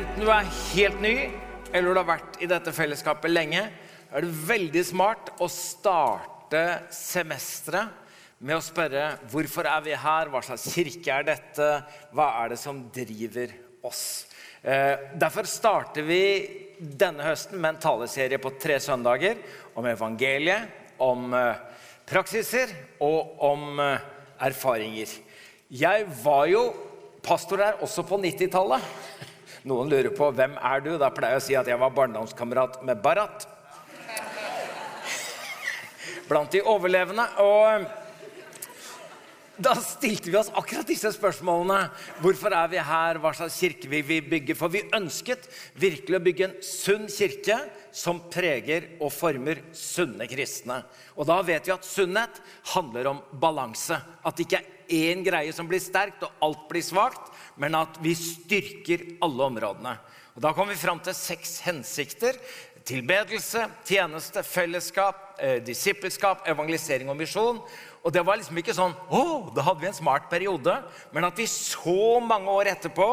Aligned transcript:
Enten 0.00 0.22
du 0.24 0.30
er 0.32 0.46
helt 0.72 1.00
ny, 1.04 1.14
eller 1.76 1.92
du 1.92 1.98
har 1.98 2.06
vært 2.08 2.38
i 2.40 2.46
dette 2.48 2.72
fellesskapet 2.72 3.28
lenge, 3.28 3.66
er 4.08 4.24
det 4.24 4.44
veldig 4.48 4.82
smart 4.88 5.26
å 5.44 5.48
starte 5.52 6.62
semesteret 6.94 8.38
med 8.40 8.56
å 8.56 8.62
spørre 8.64 9.18
hvorfor 9.28 9.68
er 9.68 9.82
vi 9.84 9.98
her, 10.00 10.30
hva 10.32 10.40
slags 10.46 10.70
kirke 10.72 11.12
er 11.12 11.26
dette, 11.28 11.68
hva 12.16 12.30
er 12.40 12.54
det 12.54 12.58
som 12.62 12.78
driver 12.94 13.52
oss? 13.84 14.24
Eh, 14.64 15.12
derfor 15.20 15.44
starter 15.50 16.06
vi 16.08 16.22
denne 16.80 17.26
høsten 17.26 17.60
med 17.60 17.74
en 17.74 17.82
taleserie 17.84 18.40
på 18.40 18.54
tre 18.56 18.78
søndager 18.80 19.36
om 19.76 19.84
evangeliet, 19.90 20.94
om 20.96 21.28
eh, 21.36 21.60
praksiser 22.08 22.72
og 23.04 23.44
om 23.50 23.84
eh, 23.84 24.08
erfaringer. 24.48 25.12
Jeg 25.68 26.08
var 26.24 26.48
jo 26.48 26.70
pastor 27.20 27.66
her 27.66 27.84
også 27.84 28.06
på 28.08 28.16
90-tallet. 28.24 28.96
Noen 29.68 29.90
lurer 29.92 30.12
på 30.16 30.30
hvem 30.32 30.54
er 30.56 30.84
du 30.84 30.94
Da 31.00 31.10
pleier 31.12 31.36
jeg 31.36 31.42
å 31.42 31.44
si 31.44 31.56
at 31.58 31.68
jeg 31.68 31.80
var 31.80 31.92
barndomskamerat 31.96 32.80
med 32.86 33.02
Barat. 33.04 33.48
Blant 36.30 36.52
de 36.54 36.62
overlevende. 36.62 37.26
Og 37.42 37.88
da 39.60 39.74
stilte 39.84 40.30
vi 40.30 40.38
oss 40.40 40.52
akkurat 40.56 40.88
disse 40.88 41.10
spørsmålene. 41.12 41.90
Hvorfor 42.22 42.54
er 42.56 42.70
vi 42.72 42.80
her? 42.80 43.20
Hva 43.20 43.34
slags 43.36 43.58
kirke 43.60 43.90
vil 43.92 44.06
vi 44.06 44.20
bygge? 44.24 44.56
For 44.56 44.72
vi 44.72 44.86
ønsket 44.96 45.50
virkelig 45.76 46.16
å 46.16 46.24
bygge 46.24 46.46
en 46.46 46.56
sunn 46.64 47.10
kirke 47.12 47.58
som 47.92 48.20
preger 48.30 48.92
og 49.00 49.12
former 49.14 49.62
sunne 49.76 50.26
kristne. 50.30 50.80
Og 51.16 51.26
da 51.28 51.40
vet 51.46 51.66
vi 51.66 51.74
at 51.74 51.86
sunnhet 51.86 52.40
handler 52.74 53.10
om 53.12 53.22
balanse. 53.42 53.98
At 54.24 54.36
det 54.36 54.46
ikke 54.46 54.60
er 54.60 54.78
én 55.10 55.24
greie 55.26 55.52
som 55.54 55.68
blir 55.70 55.82
sterkt, 55.82 56.24
og 56.26 56.44
alt 56.44 56.64
blir 56.70 56.84
svakt, 56.84 57.30
men 57.60 57.76
at 57.78 58.00
vi 58.02 58.14
styrker 58.18 59.04
alle 59.22 59.50
områdene. 59.50 59.94
Og 60.36 60.42
Da 60.42 60.52
kommer 60.54 60.74
vi 60.74 60.80
fram 60.80 61.00
til 61.02 61.14
seks 61.14 61.58
hensikter. 61.66 62.38
Tilbedelse, 62.86 63.66
tjeneste, 63.84 64.42
fellesskap, 64.42 65.36
eh, 65.38 65.58
disippelskap, 65.60 66.46
evangelisering 66.48 67.10
og 67.10 67.16
misjon. 67.16 67.60
Og 68.04 68.12
det 68.12 68.24
var 68.24 68.38
liksom 68.40 68.56
ikke 68.56 68.74
sånn 68.74 68.94
å, 69.10 69.52
da 69.54 69.62
hadde 69.66 69.80
vi 69.80 69.90
en 69.90 69.98
smart 69.98 70.30
periode. 70.30 70.82
Men 71.12 71.24
at 71.28 71.36
vi 71.36 71.46
så 71.46 72.20
mange 72.24 72.48
år 72.48 72.72
etterpå 72.72 73.08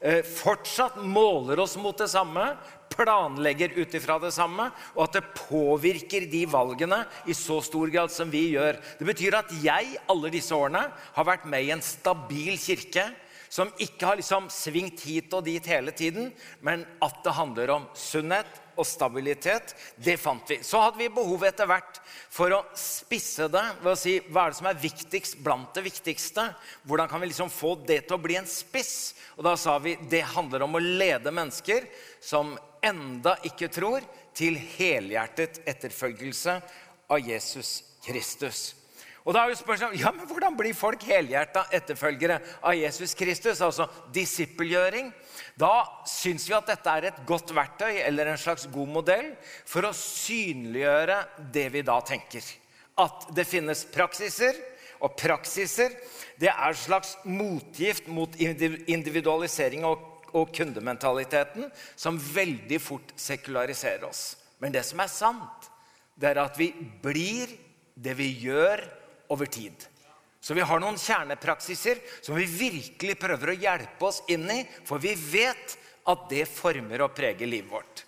eh, 0.00 0.22
fortsatt 0.22 1.00
måler 1.02 1.58
oss 1.64 1.76
mot 1.80 1.96
det 1.98 2.08
samme, 2.12 2.52
planlegger 2.94 3.74
ut 3.76 3.96
ifra 3.98 4.18
det 4.22 4.32
samme, 4.36 4.70
og 4.94 5.04
at 5.06 5.18
det 5.18 5.34
påvirker 5.36 6.28
de 6.30 6.44
valgene 6.50 7.02
i 7.26 7.36
så 7.36 7.60
stor 7.64 7.90
grad 7.92 8.14
som 8.14 8.30
vi 8.32 8.46
gjør. 8.54 8.78
Det 8.98 9.08
betyr 9.08 9.40
at 9.40 9.52
jeg 9.64 9.98
alle 10.10 10.32
disse 10.32 10.54
årene 10.54 10.86
har 10.88 11.28
vært 11.28 11.46
med 11.50 11.66
i 11.66 11.74
en 11.74 11.84
stabil 11.84 12.56
kirke 12.60 13.10
som 13.54 13.70
ikke 13.78 14.08
har 14.08 14.18
liksom 14.18 14.48
svingt 14.50 15.04
hit 15.06 15.34
og 15.36 15.44
dit 15.46 15.66
hele 15.70 15.92
tiden, 15.94 16.32
men 16.64 16.82
at 17.04 17.20
det 17.22 17.36
handler 17.36 17.70
om 17.76 17.84
sunnhet 17.94 18.50
og 18.74 18.86
stabilitet. 18.88 19.76
Det 19.94 20.16
fant 20.18 20.48
vi. 20.50 20.58
Så 20.66 20.80
hadde 20.82 20.98
vi 20.98 21.06
behov 21.12 21.44
etter 21.46 21.68
hvert 21.70 22.00
for 22.34 22.50
å 22.50 22.64
spisse 22.78 23.46
det 23.52 23.62
ved 23.78 23.92
å 23.92 23.98
si 23.98 24.16
hva 24.26 24.48
er 24.48 24.54
det 24.54 24.58
som 24.58 24.70
er 24.72 24.82
viktigst 24.82 25.38
blant 25.44 25.70
det 25.76 25.84
viktigste. 25.86 26.48
Hvordan 26.82 27.10
kan 27.10 27.22
vi 27.22 27.30
liksom 27.30 27.52
få 27.52 27.76
det 27.86 28.00
til 28.08 28.18
å 28.18 28.22
bli 28.24 28.40
en 28.40 28.50
spiss? 28.50 29.14
Og 29.38 29.46
da 29.46 29.54
sa 29.60 29.78
vi 29.82 29.94
det 30.10 30.24
handler 30.34 30.66
om 30.66 30.74
å 30.74 30.82
lede 30.82 31.30
mennesker 31.34 31.86
som 32.24 32.56
enda 32.84 33.36
ikke 33.48 33.70
tror, 33.72 34.04
til 34.34 34.56
helhjertet 34.58 35.60
etterfølgelse 35.68 36.56
av 37.10 37.20
Jesus 37.22 37.76
Kristus. 38.04 38.72
Og 39.24 39.32
da 39.32 39.40
er 39.40 39.54
jo 39.54 39.56
spørsmålet, 39.56 40.02
ja, 40.02 40.10
men 40.12 40.28
Hvordan 40.28 40.56
blir 40.58 40.76
folk 40.76 41.04
helhjerta 41.08 41.62
etterfølgere 41.72 42.36
av 42.60 42.74
Jesus 42.76 43.14
Kristus? 43.16 43.62
Altså 43.64 43.86
disippelgjøring. 44.12 45.08
Da 45.56 45.86
syns 46.08 46.44
vi 46.48 46.56
at 46.56 46.68
dette 46.68 46.92
er 46.92 47.08
et 47.08 47.22
godt 47.28 47.54
verktøy 47.56 48.02
eller 48.02 48.28
en 48.28 48.40
slags 48.40 48.66
god 48.72 48.90
modell 48.98 49.32
for 49.64 49.88
å 49.88 49.94
synliggjøre 49.96 51.22
det 51.54 51.70
vi 51.72 51.84
da 51.86 51.96
tenker. 52.04 52.44
At 53.00 53.30
det 53.34 53.48
finnes 53.48 53.86
praksiser. 53.94 54.60
Og 55.04 55.16
praksiser 55.20 55.92
det 56.40 56.48
er 56.48 56.70
en 56.70 56.78
slags 56.78 57.16
motgift 57.24 58.06
mot 58.08 58.36
individualisering 58.40 59.84
og, 59.88 60.04
og 60.34 60.50
kundementaliteten 60.54 61.70
som 61.96 62.18
veldig 62.18 62.80
fort 62.82 63.14
sekulariserer 63.16 64.04
oss. 64.08 64.34
Men 64.58 64.74
det 64.74 64.84
som 64.86 65.00
er 65.02 65.10
sant, 65.12 65.70
det 66.14 66.30
er 66.32 66.42
at 66.44 66.58
vi 66.58 66.70
blir 67.02 67.50
det 67.94 68.14
vi 68.18 68.30
gjør 68.44 68.82
over 69.32 69.46
tid. 69.46 69.74
Så 70.44 70.54
vi 70.54 70.64
har 70.66 70.80
noen 70.82 70.98
kjernepraksiser 71.00 72.02
som 72.20 72.36
vi 72.36 72.44
virkelig 72.44 73.16
prøver 73.16 73.54
å 73.54 73.56
hjelpe 73.56 74.10
oss 74.10 74.20
inn 74.28 74.44
i, 74.52 74.60
for 74.84 75.00
vi 75.00 75.14
vet 75.16 75.78
at 76.10 76.26
det 76.28 76.44
former 76.50 77.06
og 77.06 77.14
preger 77.16 77.48
livet 77.48 77.72
vårt. 77.72 78.04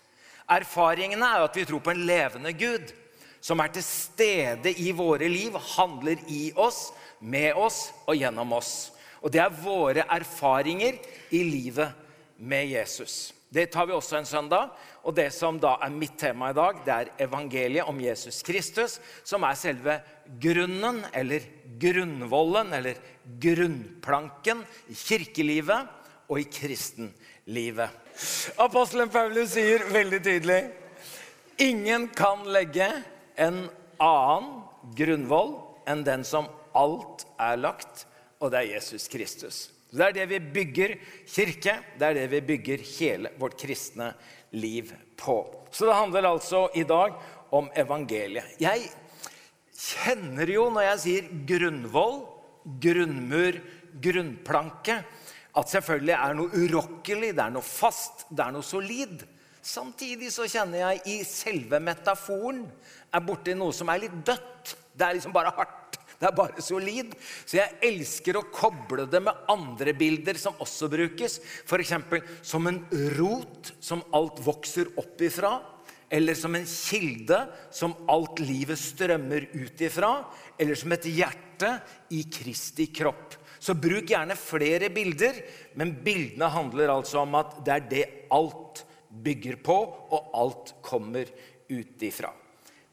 Erfaringene 0.53 1.27
er 1.27 1.47
at 1.47 1.57
vi 1.57 1.65
tror 1.67 1.81
på 1.83 1.95
en 1.95 2.05
levende 2.07 2.53
Gud 2.55 2.93
som 3.43 3.63
er 3.63 3.71
til 3.73 3.85
stede 3.87 4.73
i 4.83 4.91
våre 4.97 5.29
liv, 5.31 5.57
handler 5.77 6.21
i 6.29 6.51
oss, 6.61 6.91
med 7.21 7.57
oss 7.57 7.87
og 8.05 8.19
gjennom 8.19 8.53
oss. 8.59 8.75
Og 9.23 9.33
det 9.33 9.41
er 9.43 9.61
våre 9.63 10.05
erfaringer 10.13 10.99
i 11.35 11.41
livet 11.47 12.06
med 12.39 12.69
Jesus. 12.69 13.35
Det 13.49 13.67
tar 13.73 13.87
vi 13.87 13.95
også 13.95 14.19
en 14.19 14.29
søndag. 14.29 14.73
Og 15.07 15.15
det 15.17 15.29
som 15.35 15.59
da 15.63 15.77
er 15.83 15.95
mitt 15.95 16.17
tema 16.19 16.51
i 16.51 16.57
dag, 16.57 16.81
det 16.85 16.95
er 16.95 17.13
evangeliet 17.29 17.89
om 17.89 18.01
Jesus 18.03 18.43
Kristus, 18.45 18.99
som 19.25 19.47
er 19.47 19.59
selve 19.59 20.01
grunnen, 20.43 21.05
eller 21.15 21.47
grunnvollen, 21.81 22.75
eller 22.75 22.99
grunnplanken 23.43 24.65
i 24.91 24.97
kirkelivet 24.99 25.95
og 26.27 26.41
i 26.43 26.49
kristenlivet. 26.51 28.03
Apostelen 28.59 29.13
Paulus 29.13 29.55
sier 29.55 29.85
veldig 29.93 30.21
tydelig 30.25 30.61
ingen 31.57 32.09
kan 32.09 32.45
legge 32.53 32.89
en 33.37 33.67
annen 34.03 34.51
grunnvoll 34.97 35.55
enn 35.89 36.05
den 36.05 36.25
som 36.27 36.49
alt 36.77 37.25
er 37.41 37.57
lagt, 37.61 38.05
og 38.41 38.53
det 38.53 38.63
er 38.63 38.75
Jesus 38.77 39.09
Kristus. 39.09 39.76
Det 39.97 40.07
er 40.07 40.17
det 40.17 40.27
vi 40.31 40.41
bygger 40.59 40.95
kirke, 41.25 41.79
det 41.99 42.09
er 42.09 42.19
det 42.21 42.27
vi 42.35 42.43
bygger 42.53 42.85
hele 42.99 43.33
vårt 43.41 43.57
kristne 43.61 44.13
liv 44.57 44.93
på. 45.17 45.39
Så 45.73 45.89
det 45.89 45.97
handler 45.97 46.29
altså 46.31 46.67
i 46.77 46.85
dag 46.87 47.17
om 47.57 47.71
evangeliet. 47.77 48.57
Jeg 48.61 48.91
kjenner 49.77 50.51
jo 50.51 50.69
når 50.73 50.89
jeg 50.91 51.03
sier 51.05 51.31
grunnvoll, 51.49 52.21
grunnmur, 52.83 53.61
grunnplanke, 54.03 54.99
at 55.57 55.73
selvfølgelig 55.73 56.17
er 56.17 56.37
noe 56.37 56.65
urokkelig, 56.65 57.33
det 57.37 57.45
er 57.47 57.55
noe 57.55 57.65
fast, 57.65 58.27
det 58.29 58.45
er 58.45 58.53
noe 58.53 58.67
solid. 58.67 59.25
Samtidig 59.67 60.29
så 60.35 60.45
kjenner 60.51 60.83
jeg 60.83 61.01
i 61.11 61.17
selve 61.27 61.81
metaforen 61.83 62.67
er 63.11 63.25
borti 63.25 63.57
noe 63.57 63.75
som 63.75 63.89
er 63.91 64.05
litt 64.05 64.21
dødt. 64.27 64.77
Det 64.97 65.07
er 65.07 65.17
liksom 65.17 65.35
bare 65.35 65.55
hardt. 65.57 65.86
Det 66.17 66.29
er 66.29 66.37
bare 66.37 66.65
solid. 66.65 67.15
Så 67.45 67.59
jeg 67.59 67.79
elsker 67.91 68.39
å 68.39 68.47
koble 68.53 69.07
det 69.11 69.21
med 69.25 69.47
andre 69.53 69.95
bilder 69.97 70.39
som 70.41 70.57
også 70.63 70.89
brukes. 70.93 71.39
F.eks. 71.67 71.95
som 72.47 72.69
en 72.71 72.83
rot 73.19 73.73
som 73.81 74.05
alt 74.17 74.41
vokser 74.45 74.93
opp 75.01 75.21
ifra. 75.25 75.59
Eller 76.09 76.39
som 76.39 76.55
en 76.55 76.67
kilde 76.71 77.41
som 77.75 77.97
alt 78.13 78.41
livet 78.41 78.79
strømmer 78.79 79.51
ut 79.57 79.83
ifra. 79.85 80.13
Eller 80.59 80.79
som 80.79 80.95
et 80.97 81.11
hjerte 81.11 81.73
i 82.15 82.23
Kristi 82.33 82.89
kropp. 82.95 83.37
Så 83.59 83.75
bruk 83.75 84.13
gjerne 84.13 84.37
flere 84.39 84.91
bilder, 84.93 85.39
men 85.81 85.95
bildene 86.05 86.51
handler 86.53 86.93
altså 86.93 87.23
om 87.25 87.39
at 87.39 87.57
det 87.67 87.73
er 87.75 87.87
det 87.91 88.05
alt 88.37 88.85
bygger 89.11 89.57
på, 89.65 89.77
og 90.13 90.35
alt 90.37 90.75
kommer 90.85 91.29
ut 91.73 92.05
ifra. 92.05 92.31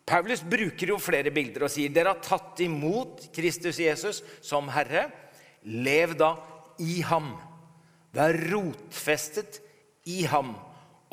Paulus 0.05 0.43
bruker 0.43 0.91
jo 0.91 0.99
flere 0.99 1.31
bilder 1.33 1.65
og 1.65 1.71
sier 1.71 1.91
dere 1.93 2.11
har 2.11 2.23
tatt 2.23 2.59
imot 2.63 3.29
Kristus 3.35 3.79
Jesus 3.79 4.21
som 4.43 4.67
Herre. 4.73 5.07
Lev 5.63 6.17
da 6.19 6.33
i 6.83 6.99
ham. 7.07 7.31
Vær 8.13 8.35
rotfestet 8.51 9.61
i 10.11 10.25
ham 10.27 10.53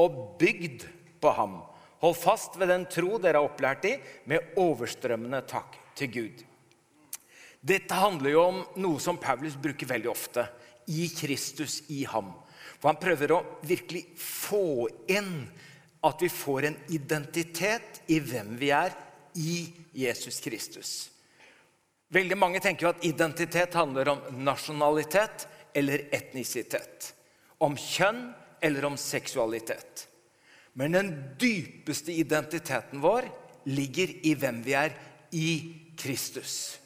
og 0.00 0.36
bygd 0.40 0.88
på 1.22 1.32
ham. 1.36 1.60
Hold 2.00 2.16
fast 2.16 2.56
ved 2.58 2.72
den 2.72 2.86
tro 2.90 3.18
dere 3.20 3.38
har 3.38 3.46
opplært 3.46 3.86
i, 3.86 3.94
med 4.24 4.56
overstrømmende 4.58 5.42
takk 5.48 5.76
til 5.96 6.12
Gud. 6.14 6.44
Dette 7.60 7.96
handler 7.96 8.32
jo 8.32 8.44
om 8.46 8.60
noe 8.80 9.00
som 9.04 9.20
Paulus 9.20 9.58
bruker 9.60 9.88
veldig 9.88 10.08
ofte. 10.10 10.46
I 10.90 11.10
Kristus, 11.12 11.82
i 11.92 12.02
ham. 12.08 12.32
For 12.80 12.88
han 12.88 13.00
prøver 13.00 13.34
å 13.36 13.42
virkelig 13.68 14.06
få 14.18 14.88
inn 15.12 15.44
at 16.02 16.22
vi 16.22 16.28
får 16.32 16.66
en 16.66 16.76
identitet 16.88 18.02
i 18.08 18.20
hvem 18.24 18.54
vi 18.60 18.70
er 18.72 18.94
i 19.36 19.56
Jesus 19.92 20.40
Kristus. 20.40 20.92
Veldig 22.10 22.38
mange 22.38 22.60
tenker 22.62 22.86
jo 22.86 22.92
at 22.94 23.04
identitet 23.06 23.76
handler 23.78 24.14
om 24.14 24.22
nasjonalitet 24.42 25.46
eller 25.76 26.08
etnisitet. 26.10 27.12
Om 27.62 27.76
kjønn 27.78 28.24
eller 28.64 28.88
om 28.88 28.96
seksualitet. 28.98 30.06
Men 30.72 30.96
den 30.96 31.12
dypeste 31.38 32.12
identiteten 32.12 33.02
vår 33.02 33.28
ligger 33.70 34.12
i 34.26 34.34
hvem 34.38 34.62
vi 34.64 34.74
er 34.78 34.94
i 35.36 35.50
Kristus. 36.00 36.80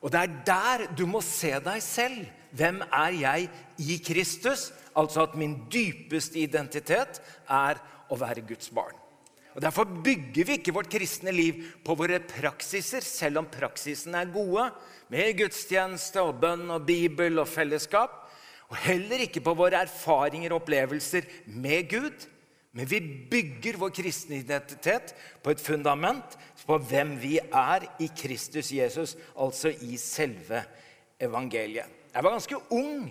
Og 0.00 0.12
det 0.12 0.20
er 0.20 0.36
der 0.46 0.86
du 0.96 1.04
må 1.10 1.20
se 1.24 1.52
deg 1.60 1.82
selv 1.84 2.28
hvem 2.56 2.80
er 2.82 3.16
jeg 3.20 3.48
i 3.78 3.98
Kristus? 4.04 4.70
Altså 4.96 5.26
at 5.26 5.36
min 5.38 5.54
dypeste 5.70 6.40
identitet 6.40 7.20
er 7.46 7.80
å 8.10 8.18
være 8.18 8.44
Guds 8.46 8.72
barn. 8.74 8.96
Og 9.54 9.62
Derfor 9.64 9.88
bygger 10.04 10.46
vi 10.46 10.58
ikke 10.58 10.74
vårt 10.74 10.90
kristne 10.92 11.32
liv 11.34 11.64
på 11.84 11.96
våre 11.98 12.20
praksiser, 12.22 13.02
selv 13.02 13.42
om 13.42 13.48
praksisene 13.50 14.22
er 14.22 14.34
gode, 14.34 14.68
med 15.10 15.38
gudstjeneste 15.40 16.22
og 16.22 16.38
bønn 16.42 16.68
og 16.70 16.84
bibel 16.86 17.42
og 17.42 17.48
fellesskap. 17.50 18.14
Og 18.70 18.78
heller 18.84 19.24
ikke 19.24 19.42
på 19.42 19.56
våre 19.58 19.82
erfaringer 19.82 20.52
og 20.54 20.62
opplevelser 20.62 21.26
med 21.50 21.88
Gud. 21.90 22.28
Men 22.70 22.86
vi 22.86 23.00
bygger 23.32 23.80
vår 23.80 23.90
kristne 23.96 24.38
identitet 24.44 25.10
på 25.42 25.50
et 25.50 25.62
fundament 25.62 26.36
på 26.62 26.76
hvem 26.86 27.16
vi 27.18 27.40
er 27.42 27.88
i 27.98 28.06
Kristus 28.14 28.70
Jesus, 28.70 29.16
altså 29.34 29.72
i 29.82 29.98
selve 29.98 30.62
evangeliet. 31.18 31.90
Jeg 32.14 32.22
var 32.22 32.36
ganske 32.36 32.60
ung 32.70 33.08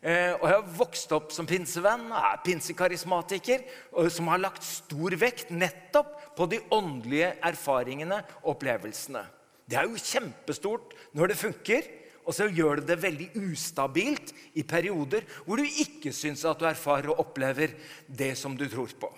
og 0.00 0.44
jeg 0.46 0.54
har 0.54 0.68
vokst 0.78 1.10
opp 1.12 1.32
som 1.34 1.44
pinsevenn 1.48 2.06
og 2.08 2.16
er 2.16 2.38
pinsekarismatiker, 2.46 3.66
som 4.08 4.30
har 4.32 4.40
lagt 4.40 4.64
stor 4.64 5.16
vekt 5.20 5.52
nettopp 5.52 6.14
på 6.38 6.46
de 6.48 6.62
åndelige 6.72 7.34
erfaringene 7.44 8.22
og 8.40 8.54
opplevelsene. 8.54 9.26
Det 9.68 9.76
er 9.76 9.86
jo 9.86 10.00
kjempestort 10.00 10.94
når 11.12 11.30
det 11.30 11.38
funker, 11.38 11.90
og 12.24 12.36
så 12.36 12.46
gjør 12.48 12.80
det 12.80 12.90
det 12.90 13.02
veldig 13.02 13.28
ustabilt 13.50 14.32
i 14.56 14.64
perioder 14.66 15.24
hvor 15.44 15.60
du 15.60 15.66
ikke 15.66 16.12
syns 16.14 16.44
at 16.48 16.60
du 16.60 16.66
erfarer 16.68 17.10
og 17.12 17.20
opplever 17.24 17.74
det 18.06 18.32
som 18.38 18.56
du 18.56 18.66
tror 18.70 18.92
på. 19.00 19.10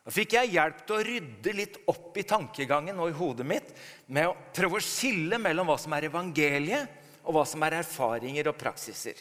Da 0.00 0.14
fikk 0.14 0.34
jeg 0.34 0.54
hjelp 0.54 0.84
til 0.86 0.96
å 0.96 1.04
rydde 1.06 1.52
litt 1.54 1.76
opp 1.92 2.16
i 2.18 2.24
tankegangen 2.26 2.98
og 2.98 3.12
i 3.12 3.16
hodet 3.18 3.46
mitt 3.46 3.74
med 4.08 4.30
å 4.30 4.36
prøve 4.56 4.80
å 4.80 4.84
skille 4.84 5.38
mellom 5.40 5.68
hva 5.68 5.76
som 5.80 5.94
er 5.96 6.08
evangeliet, 6.08 6.96
og 7.20 7.36
hva 7.36 7.44
som 7.46 7.62
er 7.62 7.76
erfaringer 7.82 8.48
og 8.48 8.56
praksiser. 8.58 9.18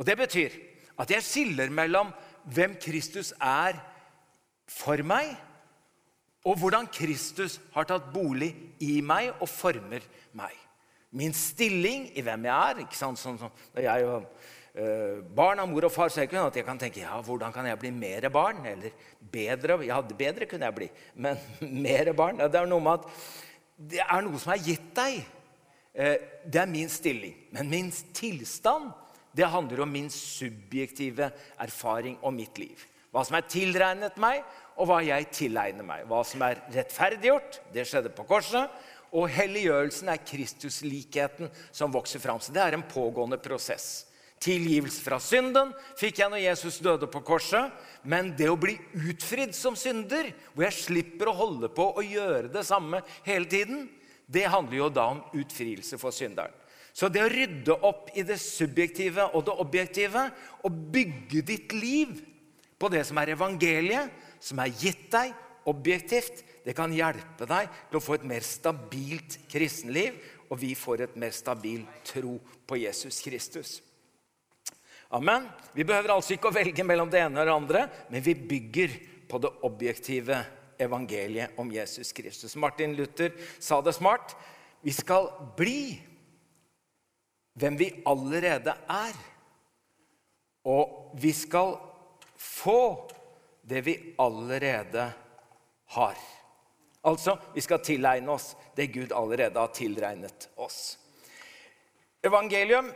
Og 0.00 0.06
Det 0.08 0.16
betyr 0.16 0.54
at 1.00 1.10
jeg 1.12 1.24
skiller 1.24 1.72
mellom 1.72 2.08
hvem 2.48 2.76
Kristus 2.80 3.34
er 3.36 3.76
for 4.70 5.02
meg, 5.04 5.34
og 6.48 6.56
hvordan 6.56 6.88
Kristus 6.88 7.58
har 7.74 7.84
tatt 7.84 8.06
bolig 8.14 8.54
i 8.80 9.02
meg 9.04 9.34
og 9.42 9.48
former 9.50 10.04
meg. 10.32 10.54
Min 11.12 11.34
stilling 11.36 12.06
i 12.16 12.24
hvem 12.24 12.46
jeg 12.48 12.70
er. 12.70 12.80
ikke 12.84 12.96
sant? 12.96 13.20
Sånn, 13.20 13.36
sånn, 13.40 13.52
jeg 13.76 14.06
er 14.06 14.06
uh, 14.14 15.20
barn 15.36 15.60
av 15.60 15.68
mor 15.68 15.84
og 15.84 15.92
far, 15.92 16.08
så 16.08 16.22
det 16.22 16.30
ikke 16.30 16.38
sånn 16.38 16.52
at 16.52 16.58
jeg 16.62 16.68
kan 16.68 16.80
tenke 16.80 17.02
ja, 17.02 17.18
hvordan 17.26 17.52
kan 17.52 17.68
jeg 17.68 17.80
bli 17.82 17.90
mer 17.92 18.28
barn? 18.32 18.64
Eller 18.70 18.94
bedre. 19.20 19.82
Ja, 19.84 20.00
bedre 20.00 20.48
kunne 20.48 20.70
jeg 20.70 20.78
bli, 20.78 20.88
men 21.20 21.44
mer 21.88 22.12
barn. 22.16 22.40
Det 22.40 22.62
er 22.62 22.70
noe 22.70 22.86
med 22.86 23.02
at 23.02 23.28
det 23.90 24.00
er 24.06 24.24
noe 24.24 24.40
som 24.40 24.54
er 24.54 24.64
gitt 24.64 24.88
deg. 24.96 25.20
Uh, 25.92 26.16
det 26.46 26.64
er 26.64 26.72
min 26.72 26.88
stilling. 26.88 27.36
Men 27.52 27.68
min 27.68 27.92
tilstand 28.16 28.94
det 29.36 29.48
handler 29.50 29.84
om 29.84 29.92
min 29.92 30.10
subjektive 30.10 31.30
erfaring 31.60 32.18
og 32.22 32.34
mitt 32.34 32.58
liv. 32.58 32.86
Hva 33.10 33.24
som 33.26 33.36
er 33.38 33.46
tilregnet 33.50 34.18
meg, 34.22 34.42
og 34.80 34.88
hva 34.88 35.00
jeg 35.04 35.28
tilegner 35.34 35.84
meg. 35.86 36.06
Hva 36.08 36.22
som 36.26 36.42
er 36.46 36.62
rettferdiggjort, 36.72 37.60
det 37.74 37.84
skjedde 37.88 38.12
på 38.16 38.24
korset. 38.28 38.70
Og 39.10 39.26
helliggjørelsen 39.34 40.08
er 40.12 40.22
Kristuslikheten 40.22 41.50
som 41.74 41.92
vokser 41.92 42.22
fram. 42.22 42.40
Så 42.40 42.54
det 42.54 42.62
er 42.62 42.78
en 42.78 42.86
pågående 42.86 43.40
prosess. 43.42 44.06
Tilgivelse 44.40 45.02
fra 45.04 45.18
synden 45.20 45.74
fikk 46.00 46.22
jeg 46.22 46.32
når 46.32 46.40
Jesus 46.46 46.78
døde 46.80 47.10
på 47.12 47.20
korset. 47.26 47.74
Men 48.08 48.32
det 48.38 48.48
å 48.48 48.58
bli 48.60 48.78
utfridd 49.10 49.52
som 49.58 49.76
synder, 49.76 50.30
hvor 50.54 50.64
jeg 50.64 50.78
slipper 50.78 51.28
å 51.28 51.36
holde 51.42 51.68
på 51.74 51.90
å 51.92 52.06
gjøre 52.06 52.48
det 52.54 52.64
samme 52.64 53.02
hele 53.26 53.50
tiden, 53.50 53.84
det 54.30 54.46
handler 54.48 54.78
jo 54.78 54.88
da 54.94 55.10
om 55.12 55.24
utfrielse 55.36 55.98
for 56.00 56.14
synderen. 56.14 56.54
Så 56.92 57.08
det 57.12 57.22
å 57.22 57.30
rydde 57.30 57.76
opp 57.86 58.10
i 58.18 58.24
det 58.26 58.38
subjektive 58.42 59.28
og 59.34 59.44
det 59.46 59.56
objektive 59.62 60.26
og 60.66 60.80
bygge 60.92 61.44
ditt 61.46 61.74
liv 61.76 62.16
på 62.80 62.90
det 62.92 63.04
som 63.06 63.20
er 63.20 63.34
evangeliet, 63.36 64.10
som 64.40 64.60
er 64.62 64.72
gitt 64.72 65.06
deg 65.12 65.34
objektivt, 65.70 66.42
det 66.64 66.74
kan 66.76 66.92
hjelpe 66.92 67.46
deg 67.48 67.68
til 67.90 67.98
å 67.98 68.02
få 68.02 68.16
et 68.18 68.26
mer 68.28 68.44
stabilt 68.44 69.38
kristenliv, 69.50 70.16
og 70.50 70.58
vi 70.60 70.74
får 70.74 71.06
et 71.06 71.20
mer 71.20 71.32
stabil 71.34 71.84
tro 72.06 72.34
på 72.66 72.80
Jesus 72.80 73.20
Kristus. 73.24 73.78
Amen. 75.14 75.46
Vi 75.74 75.84
behøver 75.86 76.14
altså 76.14 76.36
ikke 76.36 76.50
å 76.50 76.54
velge 76.54 76.84
mellom 76.86 77.10
det 77.10 77.22
ene 77.24 77.42
og 77.42 77.48
det 77.48 77.54
andre, 77.54 77.84
men 78.10 78.24
vi 78.24 78.34
bygger 78.34 78.96
på 79.30 79.40
det 79.42 79.50
objektive 79.66 80.38
evangeliet 80.80 81.58
om 81.60 81.70
Jesus 81.72 82.12
Kristus. 82.16 82.56
Martin 82.56 82.94
Luther 82.98 83.34
sa 83.58 83.80
det 83.82 83.94
smart. 83.96 84.34
Vi 84.82 84.94
skal 84.96 85.28
bli 85.58 85.98
hvem 87.58 87.76
vi 87.80 87.90
allerede 88.06 88.74
er. 88.88 89.16
Og 90.68 91.16
vi 91.20 91.32
skal 91.32 91.74
få 92.36 93.08
det 93.62 93.82
vi 93.86 93.96
allerede 94.18 95.10
har. 95.96 96.16
Altså, 97.02 97.38
vi 97.54 97.62
skal 97.64 97.80
tilegne 97.84 98.32
oss 98.32 98.52
det 98.76 98.90
Gud 98.92 99.12
allerede 99.16 99.60
har 99.60 99.72
tilregnet 99.74 100.50
oss. 100.60 100.98
Evangelium 102.22 102.90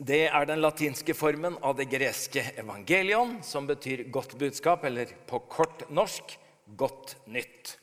det 0.00 0.24
er 0.30 0.46
den 0.48 0.62
latinske 0.62 1.12
formen 1.14 1.58
av 1.60 1.76
det 1.76 1.84
greske 1.92 2.40
evangelion, 2.56 3.36
som 3.44 3.66
betyr 3.68 4.06
godt 4.12 4.38
budskap, 4.40 4.86
eller 4.88 5.10
på 5.28 5.42
kort 5.52 5.84
norsk 5.92 6.38
godt 6.78 7.16
nytt. 7.28 7.76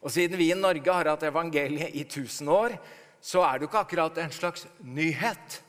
Og 0.00 0.10
Siden 0.10 0.40
vi 0.40 0.48
i 0.50 0.56
Norge 0.56 0.94
har 0.94 1.10
hatt 1.12 1.26
evangeliet 1.28 1.92
i 1.92 2.06
1000 2.06 2.48
år, 2.50 2.76
så 3.22 3.44
er 3.46 3.58
det 3.58 3.66
jo 3.66 3.70
ikke 3.70 3.84
akkurat 3.84 4.18
en 4.18 4.34
slags 4.34 4.66
nyhet. 4.82 5.60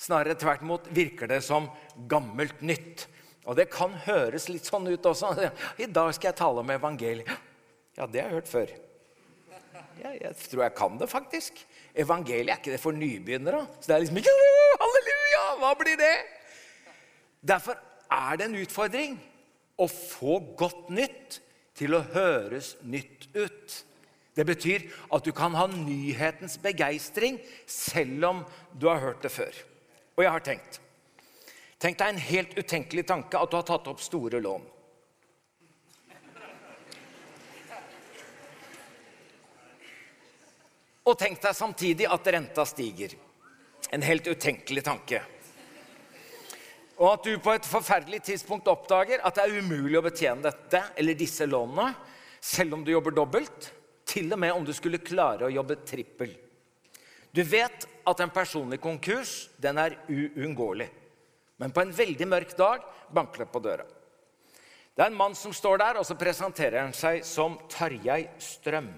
Snarere 0.00 0.34
tvert 0.38 0.64
imot 0.64 0.88
virker 0.96 1.30
det 1.30 1.40
som 1.46 1.68
gammelt 2.10 2.62
nytt. 2.66 3.06
Og 3.46 3.56
det 3.56 3.68
kan 3.72 3.94
høres 4.06 4.48
litt 4.50 4.66
sånn 4.68 4.88
ut 4.90 5.06
også. 5.06 5.32
I 5.82 5.88
dag 5.90 6.12
skal 6.16 6.32
jeg 6.32 6.40
tale 6.40 6.64
om 6.64 6.72
evangeliet. 6.74 7.30
Ja, 7.98 8.06
det 8.06 8.22
har 8.22 8.30
jeg 8.30 8.38
hørt 8.40 8.50
før. 8.50 8.72
Ja, 10.00 10.12
jeg 10.16 10.32
tror 10.48 10.64
jeg 10.64 10.74
kan 10.78 10.96
det, 11.00 11.08
faktisk. 11.12 11.60
Evangeliet 11.94 12.54
er 12.54 12.60
ikke 12.60 12.72
det 12.72 12.80
for 12.80 12.96
nybegynnere. 12.96 13.66
Så 13.80 13.90
det 13.90 13.96
er 13.96 14.04
liksom 14.04 14.20
Halleluja! 14.80 15.44
Hva 15.60 15.74
blir 15.76 16.00
det? 16.00 16.14
Derfor 17.44 17.76
er 18.10 18.40
det 18.40 18.48
en 18.48 18.58
utfordring 18.60 19.18
å 19.80 19.86
få 19.90 20.38
godt 20.58 20.90
nytt 20.92 21.40
til 21.76 21.96
å 21.96 22.02
høres 22.14 22.74
nytt 22.82 23.28
ut. 23.36 23.76
Det 24.34 24.46
betyr 24.46 24.86
at 25.10 25.24
du 25.26 25.32
kan 25.34 25.54
ha 25.58 25.66
nyhetens 25.70 26.58
begeistring 26.62 27.40
selv 27.66 28.24
om 28.28 28.44
du 28.72 28.86
har 28.88 29.02
hørt 29.02 29.24
det 29.24 29.32
før. 29.34 29.54
Og 30.16 30.24
jeg 30.24 30.32
har 30.36 30.46
tenkt 30.46 30.80
Tenk 31.80 31.96
deg 31.96 32.10
en 32.12 32.20
helt 32.20 32.50
utenkelig 32.58 33.06
tanke 33.08 33.40
at 33.40 33.48
du 33.48 33.56
har 33.56 33.64
tatt 33.64 33.86
opp 33.88 34.02
store 34.04 34.36
lån. 34.44 34.66
Og 41.08 41.16
tenk 41.18 41.40
deg 41.40 41.56
samtidig 41.56 42.04
at 42.04 42.28
renta 42.36 42.66
stiger. 42.68 43.16
En 43.90 44.04
helt 44.04 44.28
utenkelig 44.28 44.84
tanke. 44.84 45.22
Og 47.00 47.08
at 47.14 47.24
du 47.24 47.40
på 47.40 47.54
et 47.56 47.66
forferdelig 47.66 48.20
tidspunkt 48.28 48.68
oppdager 48.68 49.24
at 49.24 49.38
det 49.38 49.46
er 49.46 49.64
umulig 49.64 49.96
å 49.98 50.04
betjene 50.04 50.44
dette 50.44 50.82
eller 51.00 51.16
disse 51.16 51.48
lånene, 51.48 51.94
selv 52.44 52.76
om 52.76 52.84
du 52.84 52.92
jobber 52.92 53.16
dobbelt. 53.16 53.70
Til 54.10 54.32
og 54.34 54.40
med 54.42 54.54
om 54.56 54.64
du 54.66 54.72
skulle 54.74 55.02
klare 55.02 55.46
å 55.46 55.52
jobbe 55.54 55.78
trippel. 55.86 56.32
Du 57.30 57.44
vet 57.46 57.86
at 58.10 58.22
en 58.24 58.32
personlig 58.34 58.80
konkurs 58.82 59.48
den 59.62 59.78
er 59.78 59.94
uunngåelig. 60.10 60.88
Men 61.62 61.74
på 61.76 61.84
en 61.84 61.94
veldig 61.94 62.26
mørk 62.26 62.56
dag 62.58 62.86
banker 63.14 63.44
det 63.44 63.52
på 63.52 63.62
døra. 63.62 63.86
Det 64.96 65.04
er 65.04 65.12
en 65.12 65.18
mann 65.20 65.36
som 65.38 65.52
står 65.54 65.78
der, 65.80 66.00
og 66.00 66.06
så 66.08 66.16
presenterer 66.18 66.82
han 66.82 66.96
seg 66.96 67.22
som 67.24 67.54
Tarjei 67.70 68.24
Strøm. 68.42 68.90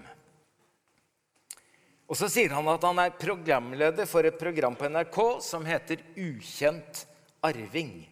Og 2.08 2.18
Så 2.18 2.28
sier 2.28 2.52
han 2.52 2.66
at 2.68 2.82
han 2.84 2.98
er 3.00 3.14
programleder 3.16 4.08
for 4.08 4.26
et 4.28 4.38
program 4.40 4.74
på 4.76 4.88
NRK 4.90 5.18
som 5.44 5.64
heter 5.64 6.02
Ukjent 6.18 7.06
arving. 7.44 8.02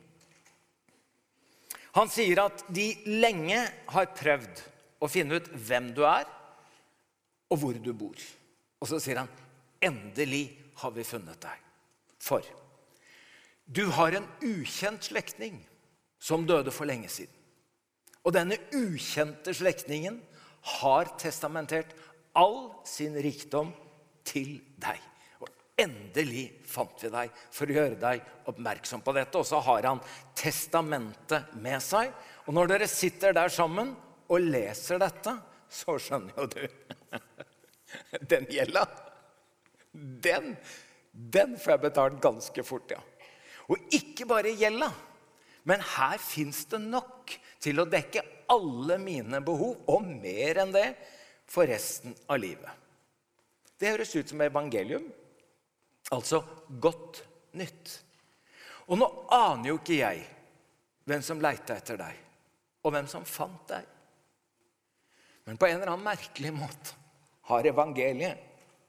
Han 1.98 2.08
sier 2.08 2.44
at 2.46 2.62
de 2.72 2.92
lenge 3.20 3.58
har 3.90 4.12
prøvd 4.16 4.62
å 5.02 5.08
finne 5.10 5.40
ut 5.40 5.50
hvem 5.52 5.90
du 5.96 6.04
er, 6.06 6.28
og 7.50 7.58
hvor 7.58 7.76
du 7.82 7.92
bor. 7.92 8.16
Og 8.80 8.88
så 8.88 9.00
sier 9.02 9.18
han, 9.22 9.28
'Endelig 9.80 10.58
har 10.76 10.90
vi 10.90 11.04
funnet 11.04 11.40
deg.' 11.40 11.66
For 12.20 12.44
du 13.66 13.86
har 13.90 14.12
en 14.12 14.26
ukjent 14.42 15.04
slektning 15.04 15.60
som 16.18 16.46
døde 16.46 16.70
for 16.70 16.84
lenge 16.84 17.08
siden. 17.08 17.34
Og 18.26 18.34
denne 18.34 18.58
ukjente 18.76 19.54
slektningen 19.56 20.20
har 20.80 21.14
testamentert 21.18 21.94
all 22.36 22.72
sin 22.84 23.14
rikdom 23.14 23.72
til 24.24 24.58
deg. 24.76 24.98
Og 25.40 25.48
endelig 25.80 26.50
fant 26.68 27.00
vi 27.00 27.12
deg 27.14 27.32
for 27.54 27.70
å 27.70 27.76
gjøre 27.78 28.00
deg 28.02 28.26
oppmerksom 28.52 29.00
på 29.06 29.14
dette. 29.16 29.40
Og 29.40 29.48
så 29.48 29.62
har 29.64 29.88
han 29.88 30.02
testamentet 30.36 31.54
med 31.54 31.80
seg. 31.84 32.12
Og 32.46 32.56
når 32.56 32.74
dere 32.74 32.90
sitter 32.90 33.32
der 33.36 33.48
sammen 33.48 33.94
og 34.28 34.50
leser 34.50 35.00
dette, 35.00 35.38
så 35.70 35.96
skjønner 36.02 36.36
jo 36.36 36.50
du 36.50 36.64
Den 38.30 38.46
gjelda, 38.50 38.84
den, 39.92 40.52
den 41.10 41.56
får 41.58 41.72
jeg 41.74 41.82
betalt 41.82 42.20
ganske 42.22 42.64
fort, 42.66 42.92
ja. 42.94 43.00
Og 43.70 43.94
ikke 43.94 44.26
bare 44.30 44.52
gjelda, 44.54 44.90
men 45.68 45.82
her 45.96 46.18
fins 46.22 46.64
det 46.70 46.80
nok 46.82 47.34
til 47.62 47.82
å 47.82 47.88
dekke 47.90 48.22
alle 48.50 48.98
mine 49.02 49.42
behov, 49.44 49.82
og 49.90 50.06
mer 50.06 50.62
enn 50.62 50.74
det, 50.74 50.88
for 51.50 51.66
resten 51.66 52.14
av 52.30 52.38
livet. 52.42 52.70
Det 53.80 53.90
høres 53.90 54.14
ut 54.14 54.30
som 54.30 54.42
evangelium, 54.44 55.06
altså 56.14 56.42
godt 56.82 57.22
nytt. 57.58 57.96
Og 58.90 58.98
nå 59.00 59.08
aner 59.34 59.72
jo 59.72 59.78
ikke 59.80 59.98
jeg 59.98 60.22
hvem 61.10 61.22
som 61.26 61.42
leita 61.42 61.78
etter 61.78 61.98
deg, 61.98 62.16
og 62.84 62.94
hvem 62.94 63.08
som 63.10 63.26
fant 63.26 63.66
deg. 63.70 63.86
Men 65.46 65.58
på 65.58 65.66
en 65.66 65.78
eller 65.78 65.94
annen 65.94 66.06
merkelig 66.06 66.52
måte 66.54 66.99
har 67.50 67.66
evangeliet 67.66 68.46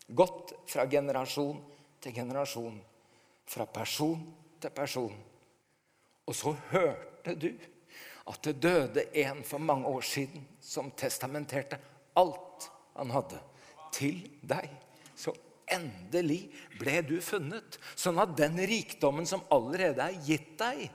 gått 0.08 0.54
fra 0.70 0.86
generasjon 0.90 1.60
til 2.02 2.16
generasjon, 2.16 2.78
fra 3.46 3.68
person 3.70 4.22
til 4.62 4.74
person. 4.76 5.14
Og 6.28 6.38
så 6.38 6.54
hørte 6.72 7.36
du 7.36 7.52
at 8.32 8.44
det 8.46 8.60
døde 8.62 9.06
en 9.24 9.42
for 9.44 9.60
mange 9.60 9.90
år 9.90 10.06
siden 10.06 10.46
som 10.62 10.92
testamenterte 10.98 11.80
alt 12.20 12.70
han 12.96 13.12
hadde, 13.14 13.40
til 13.96 14.22
deg. 14.46 14.68
Så 15.18 15.34
endelig 15.72 16.44
ble 16.80 17.02
du 17.08 17.18
funnet, 17.24 17.80
sånn 17.96 18.20
at 18.22 18.36
den 18.38 18.60
rikdommen 18.70 19.28
som 19.28 19.44
allerede 19.54 20.06
er 20.06 20.20
gitt 20.28 20.54
deg, 20.60 20.90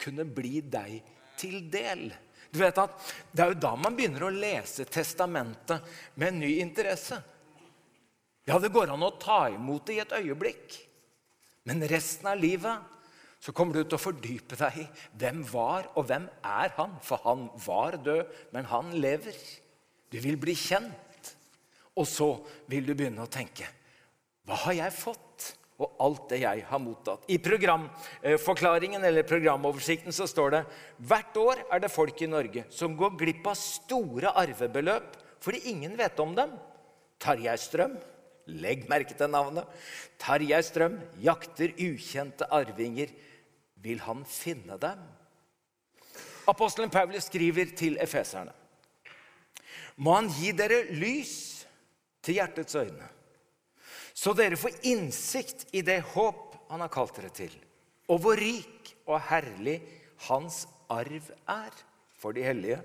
kunne 0.00 0.26
bli 0.28 0.60
deg 0.60 1.00
til 1.40 1.68
del. 1.72 2.08
Du 2.56 2.62
vet 2.62 2.78
at 2.80 3.12
Det 3.30 3.44
er 3.44 3.52
jo 3.52 3.62
da 3.66 3.74
man 3.76 3.96
begynner 3.96 4.24
å 4.24 4.32
lese 4.32 4.86
testamentet 4.88 5.84
med 6.16 6.30
en 6.30 6.40
ny 6.40 6.54
interesse. 6.62 7.20
Ja, 8.46 8.56
det 8.62 8.72
går 8.72 8.94
an 8.94 9.04
å 9.04 9.16
ta 9.20 9.46
imot 9.52 9.88
det 9.88 9.96
i 9.96 10.02
et 10.04 10.14
øyeblikk, 10.14 10.76
men 11.66 11.82
resten 11.90 12.28
av 12.30 12.38
livet 12.38 12.94
så 13.42 13.52
kommer 13.52 13.76
du 13.76 13.82
til 13.82 13.98
å 13.98 14.00
fordype 14.00 14.56
deg 14.58 14.78
i 14.80 14.86
hvem 15.18 15.42
var 15.50 15.90
og 15.98 16.06
hvem 16.08 16.28
er 16.46 16.72
han. 16.78 16.94
For 17.04 17.20
han 17.26 17.48
var 17.66 17.98
død, 18.02 18.30
men 18.54 18.68
han 18.70 18.94
lever. 19.02 19.36
Du 20.10 20.16
vil 20.22 20.38
bli 20.40 20.54
kjent. 20.56 21.32
Og 21.98 22.06
så 22.08 22.30
vil 22.70 22.86
du 22.86 22.94
begynne 22.94 23.24
å 23.24 23.30
tenke 23.32 23.68
Hva 24.46 24.58
har 24.66 24.78
jeg 24.78 24.94
fått? 24.94 25.52
Og 25.76 25.98
alt 26.00 26.30
det 26.32 26.38
jeg 26.40 26.62
har 26.70 26.80
mottatt. 26.80 27.26
I 27.28 27.36
programforklaringen 27.42 29.04
eller 29.04 29.26
programoversikten 29.28 30.14
så 30.14 30.24
står 30.30 30.54
det 30.54 30.62
hvert 31.10 31.36
år 31.36 31.60
er 31.68 31.82
det 31.84 31.92
folk 31.92 32.22
i 32.24 32.30
Norge 32.32 32.64
som 32.72 32.96
går 32.96 33.18
glipp 33.20 33.50
av 33.52 33.58
store 33.60 34.32
arvebeløp 34.40 35.18
fordi 35.44 35.66
ingen 35.70 35.92
vet 35.98 36.18
om 36.22 36.32
dem. 36.34 36.54
Tarjei 37.22 37.54
Strøm, 37.60 37.94
legg 38.56 38.86
merke 38.88 39.14
til 39.16 39.30
navnet. 39.30 39.68
Tarjei 40.20 40.62
Strøm 40.64 40.96
jakter 41.22 41.76
ukjente 41.76 42.48
arvinger. 42.52 43.12
Vil 43.84 44.00
han 44.02 44.24
finne 44.26 44.78
dem? 44.80 45.04
Apostelen 46.48 46.90
Paulus 46.90 47.28
skriver 47.28 47.68
til 47.76 47.98
efeserne. 48.02 48.54
Må 49.96 50.16
han 50.18 50.28
gi 50.30 50.52
dere 50.56 50.82
lys 50.92 51.34
til 52.24 52.40
hjertets 52.40 52.76
øyne, 52.76 53.06
så 54.16 54.32
dere 54.36 54.56
får 54.56 54.78
innsikt 54.88 55.66
i 55.76 55.82
det 55.84 56.00
håp 56.14 56.56
han 56.70 56.82
har 56.82 56.92
kalt 56.92 57.18
dere 57.18 57.32
til, 57.34 57.52
og 58.08 58.22
hvor 58.24 58.38
rik 58.40 58.94
og 59.06 59.20
herlig 59.28 59.80
hans 60.26 60.64
arv 60.90 61.28
er 61.52 61.82
for 62.16 62.36
de 62.36 62.46
hellige, 62.46 62.80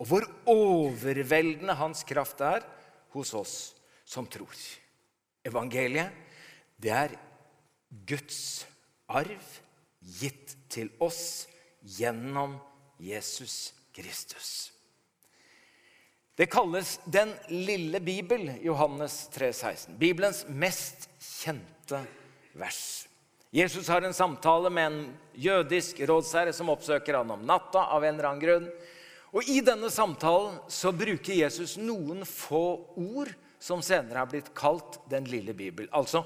og 0.00 0.08
hvor 0.08 0.24
overveldende 0.48 1.76
hans 1.76 2.02
kraft 2.08 2.40
er 2.40 2.64
hos 3.12 3.34
oss 3.36 3.56
som 4.08 4.26
tror. 4.26 4.56
Evangeliet, 5.44 6.10
det 6.80 6.94
er 6.96 7.16
Guds 8.08 8.64
arv 9.10 9.60
gitt 10.20 10.56
til 10.72 10.88
oss 11.02 11.44
gjennom 11.84 12.56
Jesus 13.00 13.74
Kristus. 13.92 14.70
Det 16.40 16.46
kalles 16.46 17.00
Den 17.04 17.34
lille 17.48 18.00
bibel, 18.00 18.52
Johannes 18.62 19.28
3, 19.28 19.52
16. 19.52 19.96
Bibelens 19.98 20.46
mest 20.48 21.10
kjente 21.20 21.98
vers. 22.56 23.08
Jesus 23.52 23.88
har 23.92 24.00
en 24.00 24.16
samtale 24.16 24.70
med 24.72 24.86
en 24.86 25.02
jødisk 25.36 26.00
rådsherre 26.08 26.54
som 26.56 26.72
oppsøker 26.72 27.18
han 27.18 27.34
om 27.36 27.44
natta. 27.44 27.84
av 27.92 28.04
en 28.04 28.14
eller 28.14 28.30
annen 28.30 28.40
grunn. 28.40 28.70
Og 29.36 29.52
I 29.52 29.60
denne 29.60 29.92
samtalen 29.92 30.56
så 30.64 30.94
bruker 30.96 31.36
Jesus 31.42 31.76
noen 31.76 32.24
få 32.24 32.64
ord 32.96 33.36
som 33.60 33.84
senere 33.84 34.24
har 34.24 34.32
blitt 34.32 34.54
kalt 34.56 34.96
Den 35.12 35.28
lille 35.28 35.52
bibel. 35.52 35.92
Altså 35.92 36.24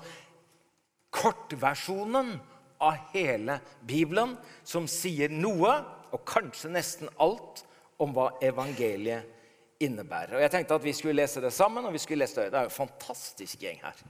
kortversjonen 1.10 2.36
av 2.78 3.10
hele 3.10 3.58
Bibelen, 3.82 4.38
som 4.62 4.86
sier 4.86 5.26
noe, 5.26 5.80
og 6.14 6.22
kanskje 6.22 6.70
nesten 6.70 7.10
alt, 7.18 7.66
om 7.98 8.14
hva 8.14 8.30
evangeliet 8.42 9.33
innebærer. 9.80 10.36
Og 10.36 10.40
Jeg 10.40 10.50
tenkte 10.50 10.74
at 10.74 10.84
vi 10.84 10.92
skulle 10.92 11.16
lese 11.22 11.40
det 11.40 11.52
sammen. 11.52 11.84
og 11.84 11.92
vi 11.92 11.98
skulle 11.98 12.24
lese 12.24 12.40
Det 12.40 12.52
Det 12.52 12.58
er 12.58 12.62
jo 12.62 12.72
en 12.72 12.80
fantastisk 12.88 13.58
gjeng 13.58 13.80
her. 13.82 14.04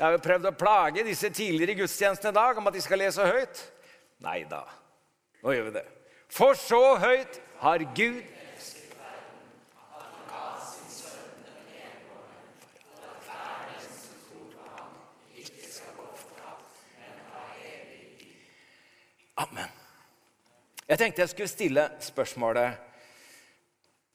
Jeg 0.00 0.06
har 0.06 0.12
jo 0.12 0.18
prøvd 0.24 0.46
å 0.48 0.56
plage 0.56 1.02
disse 1.04 1.28
tidligere 1.28 1.74
gudstjenestene 1.82 2.30
i 2.32 2.38
dag 2.38 2.58
om 2.58 2.66
at 2.66 2.72
de 2.72 2.80
skal 2.80 2.98
lese 2.98 3.20
høyt. 3.20 3.58
Nei 4.24 4.44
da. 4.48 4.62
Nå 5.42 5.52
gjør 5.52 5.66
vi 5.66 5.72
det. 5.74 5.82
For 6.32 6.56
så 6.56 6.96
høyt 6.96 7.40
har 7.60 7.84
Gud 7.94 8.22
Amen. 19.40 19.68
Jeg 20.90 20.98
tenkte 20.98 21.22
jeg 21.22 21.30
skulle 21.30 21.50
stille 21.52 21.82
spørsmålet 22.02 22.86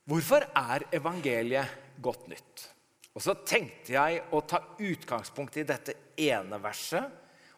Hvorfor 0.05 0.43
er 0.43 0.83
evangeliet 0.93 1.71
godt 2.03 2.27
nytt? 2.27 2.65
Og 3.15 3.23
Så 3.23 3.33
tenkte 3.47 3.93
jeg 3.95 4.25
å 4.35 4.41
ta 4.43 4.59
utgangspunkt 4.75 5.55
i 5.55 5.63
dette 5.63 5.95
ene 6.19 6.59
verset. 6.59 7.07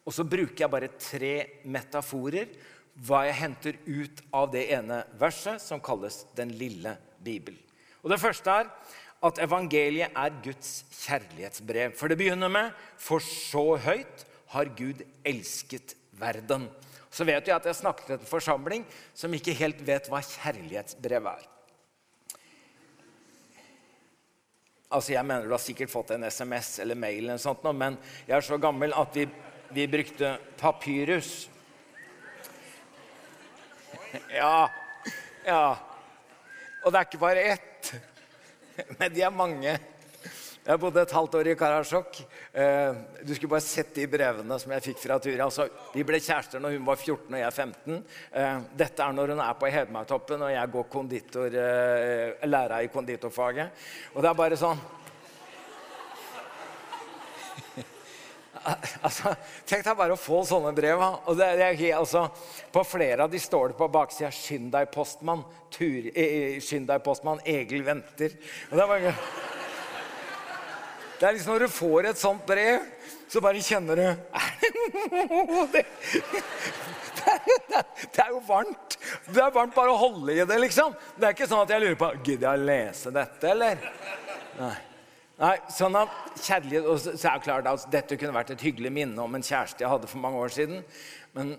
Og 0.05 0.13
så 0.13 0.23
bruker 0.23 0.63
jeg 0.63 0.71
bare 0.71 0.91
tre 1.01 1.33
metaforer, 1.65 2.53
hva 3.07 3.23
jeg 3.25 3.39
henter 3.41 3.79
ut 3.89 4.21
av 4.37 4.51
det 4.53 4.67
ene 4.77 5.01
verset, 5.19 5.59
som 5.65 5.81
kalles 5.81 6.23
Den 6.37 6.53
lille 6.53 6.93
bibel. 7.17 7.57
Og 8.05 8.13
Det 8.13 8.21
første 8.21 8.53
er 8.53 8.69
at 9.25 9.41
evangeliet 9.41 10.13
er 10.13 10.41
Guds 10.45 10.85
kjærlighetsbrev. 10.93 11.97
For 11.97 12.07
det 12.07 12.21
begynner 12.21 12.53
med 12.53 12.69
For 13.01 13.17
så 13.19 13.81
høyt 13.81 14.27
har 14.53 14.69
Gud 14.77 15.01
elsket 15.25 15.97
verden. 16.13 16.69
Så 17.11 17.25
vet 17.27 17.45
du 17.45 17.53
at 17.55 17.65
jeg 17.65 17.77
snakket 17.79 18.09
til 18.09 18.17
en 18.19 18.29
forsamling 18.29 18.83
som 19.15 19.33
ikke 19.33 19.55
helt 19.57 19.79
vet 19.87 20.09
hva 20.11 20.21
kjærlighetsbrev 20.23 21.29
er. 21.31 21.45
Altså, 24.87 25.13
Jeg 25.13 25.25
mener 25.25 25.47
du 25.47 25.51
har 25.51 25.63
sikkert 25.63 25.91
fått 25.91 26.13
en 26.15 26.23
SMS 26.29 26.79
eller 26.79 26.95
mail, 26.95 27.25
eller 27.25 27.41
sånt, 27.41 27.63
men 27.75 27.97
jeg 28.27 28.37
er 28.37 28.45
så 28.45 28.57
gammel 28.57 28.95
at 28.95 29.15
vi, 29.15 29.25
vi 29.75 29.87
brukte 29.91 30.37
papyrus. 30.59 31.49
Ja, 34.31 34.69
ja. 35.43 35.75
Og 36.85 36.93
det 36.93 36.99
er 36.99 37.09
ikke 37.09 37.19
bare 37.19 37.43
ett, 37.51 37.91
men 38.99 39.11
de 39.11 39.25
er 39.27 39.33
mange. 39.33 39.75
Jeg 40.67 40.81
bodde 40.81 40.99
et 40.99 41.11
halvt 41.15 41.35
år 41.39 41.47
i 41.47 41.53
Karasjok. 41.55 42.17
Eh, 42.51 42.97
du 43.23 43.29
skulle 43.31 43.53
bare 43.53 43.63
sett 43.63 43.93
de 43.95 44.03
brevene 44.11 44.57
som 44.59 44.73
jeg 44.75 44.83
fikk 44.89 44.97
fra 44.99 45.15
Turia. 45.23 45.45
Altså, 45.45 45.69
vi 45.93 46.03
ble 46.03 46.19
kjærester 46.19 46.59
når 46.59 46.75
hun 46.75 46.83
var 46.89 46.99
14 46.99 47.23
og 47.29 47.39
jeg 47.39 47.53
15. 47.53 48.01
Eh, 48.41 48.57
dette 48.81 49.05
er 49.05 49.15
når 49.15 49.31
hun 49.31 49.43
er 49.45 49.55
på 49.61 49.71
Hedmarktoppen 49.71 50.43
og 50.43 50.51
jeg 50.51 50.73
går 50.73 50.89
konditor, 50.91 51.55
eh, 51.55 52.43
lærer 52.51 52.83
i 52.83 52.91
konditorfaget. 52.91 53.87
Og 54.11 54.19
det 54.19 54.27
er 54.33 54.39
bare 54.43 54.59
sånn 54.59 54.83
altså, 59.07 59.37
Tenk 59.71 59.87
deg 59.87 59.99
bare 60.03 60.19
å 60.19 60.19
få 60.19 60.43
sånne 60.51 60.75
brev. 60.75 60.99
Og 61.31 61.39
det 61.39 61.47
er, 61.55 61.79
altså, 61.95 62.27
på 62.75 62.83
flere 62.91 63.23
av 63.23 63.31
de 63.31 63.39
står 63.39 63.71
det 63.71 63.79
på 63.79 63.87
baksida 63.95 64.35
'Skynd 64.35 64.75
deg, 64.75 64.91
postmann'. 64.91 65.47
Tur, 65.71 66.11
eh, 66.11 66.59
'Skynd 66.59 66.91
deg, 66.91 66.99
postmann. 67.07 67.39
Egil 67.47 67.87
venter'. 67.87 68.35
Og 68.67 68.75
det 68.75 68.83
er 68.83 68.91
bare... 68.97 69.55
Det 71.17 71.27
er 71.27 71.33
liksom 71.33 71.53
Når 71.53 71.65
du 71.65 71.67
får 71.73 72.09
et 72.11 72.19
sånt 72.21 72.45
brev, 72.47 72.79
så 73.27 73.41
bare 73.43 73.61
kjenner 73.63 73.95
du 73.97 74.03
det, 75.73 75.83
det, 78.13 78.21
er 78.23 78.29
jo 78.31 78.39
varmt. 78.47 78.95
Det 79.27 79.41
er 79.41 79.51
varmt 79.51 79.75
bare 79.75 79.91
å 79.91 79.99
holde 79.99 80.31
i 80.31 80.45
det, 80.47 80.59
liksom. 80.63 80.93
Det 81.17 81.27
er 81.27 81.35
ikke 81.35 81.49
sånn 81.49 81.65
at 81.65 81.73
jeg 81.73 81.83
lurer 81.83 81.97
på 81.99 82.11
Gidder 82.21 82.45
jeg 82.47 82.61
å 82.61 82.67
lese 82.69 83.11
dette, 83.15 83.49
eller? 83.51 83.81
Nei. 84.61 84.75
Nei, 85.37 85.53
sånn 85.69 85.93
at 85.99 86.13
kjærlighet, 86.41 86.87
og 86.89 86.97
så 87.03 87.11
er 87.13 87.35
det 87.35 87.45
klart 87.45 87.67
at 87.69 87.83
Dette 87.93 88.17
kunne 88.17 88.33
vært 88.33 88.55
et 88.55 88.63
hyggelig 88.65 88.89
minne 88.93 89.21
om 89.21 89.35
en 89.37 89.45
kjæreste 89.45 89.83
jeg 89.83 89.91
hadde 89.91 90.09
for 90.09 90.23
mange 90.23 90.39
år 90.41 90.53
siden. 90.55 90.79
Men, 91.37 91.51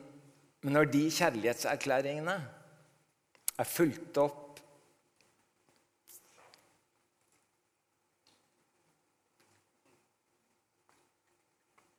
men 0.64 0.74
når 0.74 0.90
de 0.90 1.04
kjærlighetserklæringene 1.14 2.34
er 3.58 3.68
fulgt 3.68 4.18
opp 4.22 4.47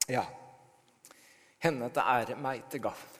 Ja, 0.10 0.26
henne 1.62 1.90
til 1.94 2.02
ære, 2.02 2.38
meg 2.42 2.64
til 2.72 2.82
gavn. 2.82 3.18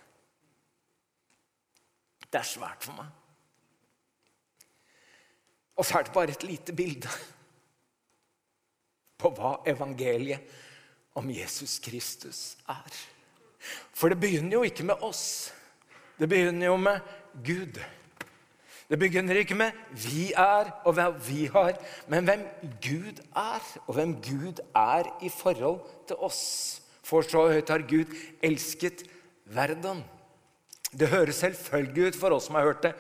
Det 2.30 2.40
er 2.40 2.48
svært 2.48 2.86
for 2.86 2.98
meg. 2.98 3.10
Og 5.80 5.86
så 5.86 6.00
er 6.00 6.08
det 6.08 6.14
bare 6.14 6.34
et 6.34 6.44
lite 6.44 6.76
bilde 6.76 7.12
på 9.20 9.32
hva 9.36 9.56
evangeliet 9.68 10.58
om 11.20 11.30
Jesus 11.32 11.78
Kristus 11.84 12.58
er. 12.70 13.00
For 13.94 14.12
det 14.12 14.20
begynner 14.20 14.60
jo 14.60 14.68
ikke 14.68 14.86
med 14.88 15.02
oss. 15.04 15.54
Det 16.20 16.30
begynner 16.30 16.68
jo 16.72 16.78
med 16.78 17.00
Gud. 17.46 17.80
Det 18.90 19.00
begynner 19.00 19.38
ikke 19.38 19.56
med 19.56 19.72
'vi 19.92 20.34
er' 20.34 20.72
og 20.86 20.94
hva 20.94 21.10
vi 21.10 21.46
har, 21.46 21.78
men 22.08 22.24
hvem 22.24 22.48
Gud 22.82 23.22
er, 23.36 23.80
og 23.88 23.94
hvem 23.94 24.14
Gud 24.22 24.60
er 24.76 25.18
i 25.22 25.30
forhold 25.30 25.80
til 26.08 26.16
oss. 26.16 26.79
For 27.10 27.26
så 27.26 27.48
høyt 27.50 27.72
har 27.74 27.88
Gud 27.90 28.12
elsket 28.46 29.02
verden. 29.50 30.04
Det 30.94 31.10
høres 31.10 31.42
selvfølgelig 31.42 32.12
ut 32.12 32.20
for 32.20 32.36
oss 32.36 32.48
som 32.50 32.58
har 32.60 32.70
hørt 32.70 32.86
det 32.86 32.94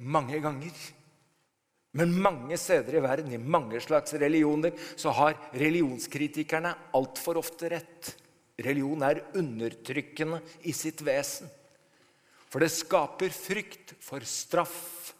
mange 0.00 0.40
ganger. 0.40 0.72
Men 1.96 2.14
mange 2.22 2.56
steder 2.60 2.96
i 2.96 3.02
verden, 3.02 3.32
i 3.34 3.40
mange 3.40 3.80
slags 3.82 4.14
religioner, 4.14 4.76
så 4.96 5.12
har 5.16 5.38
religionskritikerne 5.58 6.72
altfor 6.96 7.40
ofte 7.40 7.72
rett. 7.72 8.12
Religion 8.60 9.02
er 9.02 9.24
undertrykkende 9.40 10.38
i 10.68 10.74
sitt 10.76 11.02
vesen. 11.04 11.50
For 12.50 12.62
det 12.62 12.70
skaper 12.74 13.32
frykt 13.34 13.94
for 14.02 14.24
straff 14.26 15.12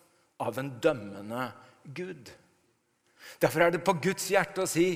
av 0.42 0.58
en 0.60 0.70
dømmende 0.82 1.48
Gud. 1.84 2.30
Derfor 3.40 3.64
er 3.64 3.74
det 3.74 3.84
på 3.86 3.96
Guds 4.02 4.30
hjerte 4.30 4.62
å 4.62 4.70
si 4.70 4.86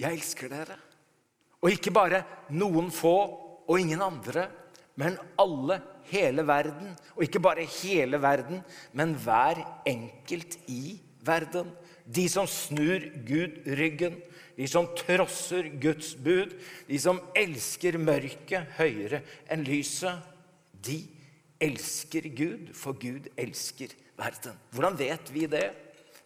'Jeg 0.00 0.12
elsker 0.16 0.48
dere'. 0.48 0.89
Og 1.60 1.74
ikke 1.74 1.92
bare 1.92 2.24
noen 2.56 2.88
få 2.92 3.16
og 3.70 3.78
ingen 3.78 4.00
andre, 4.02 4.48
men 4.98 5.18
alle, 5.40 5.80
hele 6.10 6.42
verden. 6.46 6.94
Og 7.16 7.26
ikke 7.26 7.42
bare 7.42 7.68
hele 7.80 8.20
verden, 8.22 8.64
men 8.96 9.14
hver 9.14 9.60
enkelt 9.88 10.58
i 10.68 10.98
verden. 11.24 11.70
De 12.10 12.26
som 12.32 12.48
snur 12.48 13.04
Gud 13.28 13.60
ryggen, 13.78 14.16
de 14.56 14.66
som 14.68 14.88
trosser 14.98 15.70
Guds 15.80 16.14
bud, 16.18 16.56
de 16.88 16.98
som 17.00 17.20
elsker 17.38 18.00
mørket 18.00 18.74
høyere 18.80 19.22
enn 19.52 19.62
lyset, 19.64 20.18
de 20.80 21.04
elsker 21.60 22.26
Gud, 22.34 22.72
for 22.74 22.96
Gud 22.98 23.28
elsker 23.38 23.92
verden. 24.18 24.56
Hvordan 24.72 24.98
vet 24.98 25.32
vi 25.32 25.46
det? 25.48 25.68